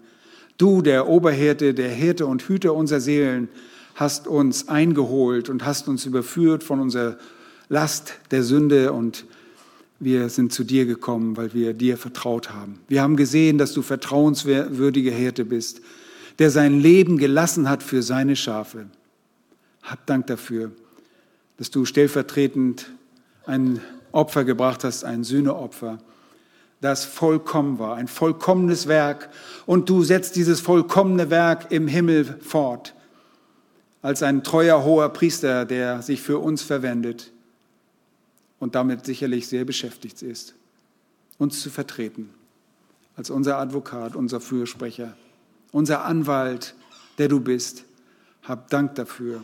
[0.58, 3.50] Du, der Oberhirte, der Hirte und Hüter unserer Seelen,
[3.96, 7.18] hast uns eingeholt und hast uns überführt von unserer
[7.70, 9.26] Last der Sünde und
[10.00, 12.80] wir sind zu dir gekommen, weil wir dir vertraut haben.
[12.88, 15.82] Wir haben gesehen, dass du vertrauenswürdige Hirte bist,
[16.40, 18.88] der sein Leben gelassen hat für seine Schafe.
[19.82, 20.72] Hab Dank dafür,
[21.58, 22.92] dass du stellvertretend
[23.46, 23.82] ein
[24.12, 25.98] Opfer gebracht hast, ein Sühneopfer,
[26.82, 29.30] das vollkommen war, ein vollkommenes Werk.
[29.66, 32.94] Und du setzt dieses vollkommene Werk im Himmel fort,
[34.02, 37.32] als ein treuer hoher Priester, der sich für uns verwendet
[38.60, 40.56] und damit sicherlich sehr beschäftigt ist,
[41.38, 42.30] uns zu vertreten
[43.16, 45.16] als unser Advokat, unser Fürsprecher,
[45.72, 46.76] unser Anwalt,
[47.18, 47.86] der du bist.
[48.44, 49.44] Hab Dank dafür,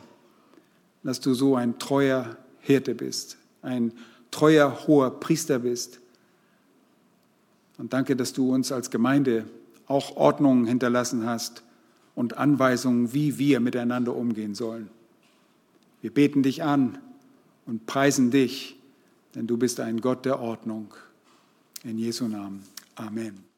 [1.03, 3.93] dass du so ein treuer Hirte bist, ein
[4.31, 5.99] treuer hoher Priester bist.
[7.77, 9.45] Und danke, dass du uns als Gemeinde
[9.87, 11.63] auch Ordnungen hinterlassen hast
[12.15, 14.89] und Anweisungen, wie wir miteinander umgehen sollen.
[16.01, 16.97] Wir beten dich an
[17.65, 18.79] und preisen dich
[19.35, 20.93] denn du bist ein Gott der Ordnung.
[21.83, 22.63] In Jesu Namen.
[22.95, 23.48] Amen.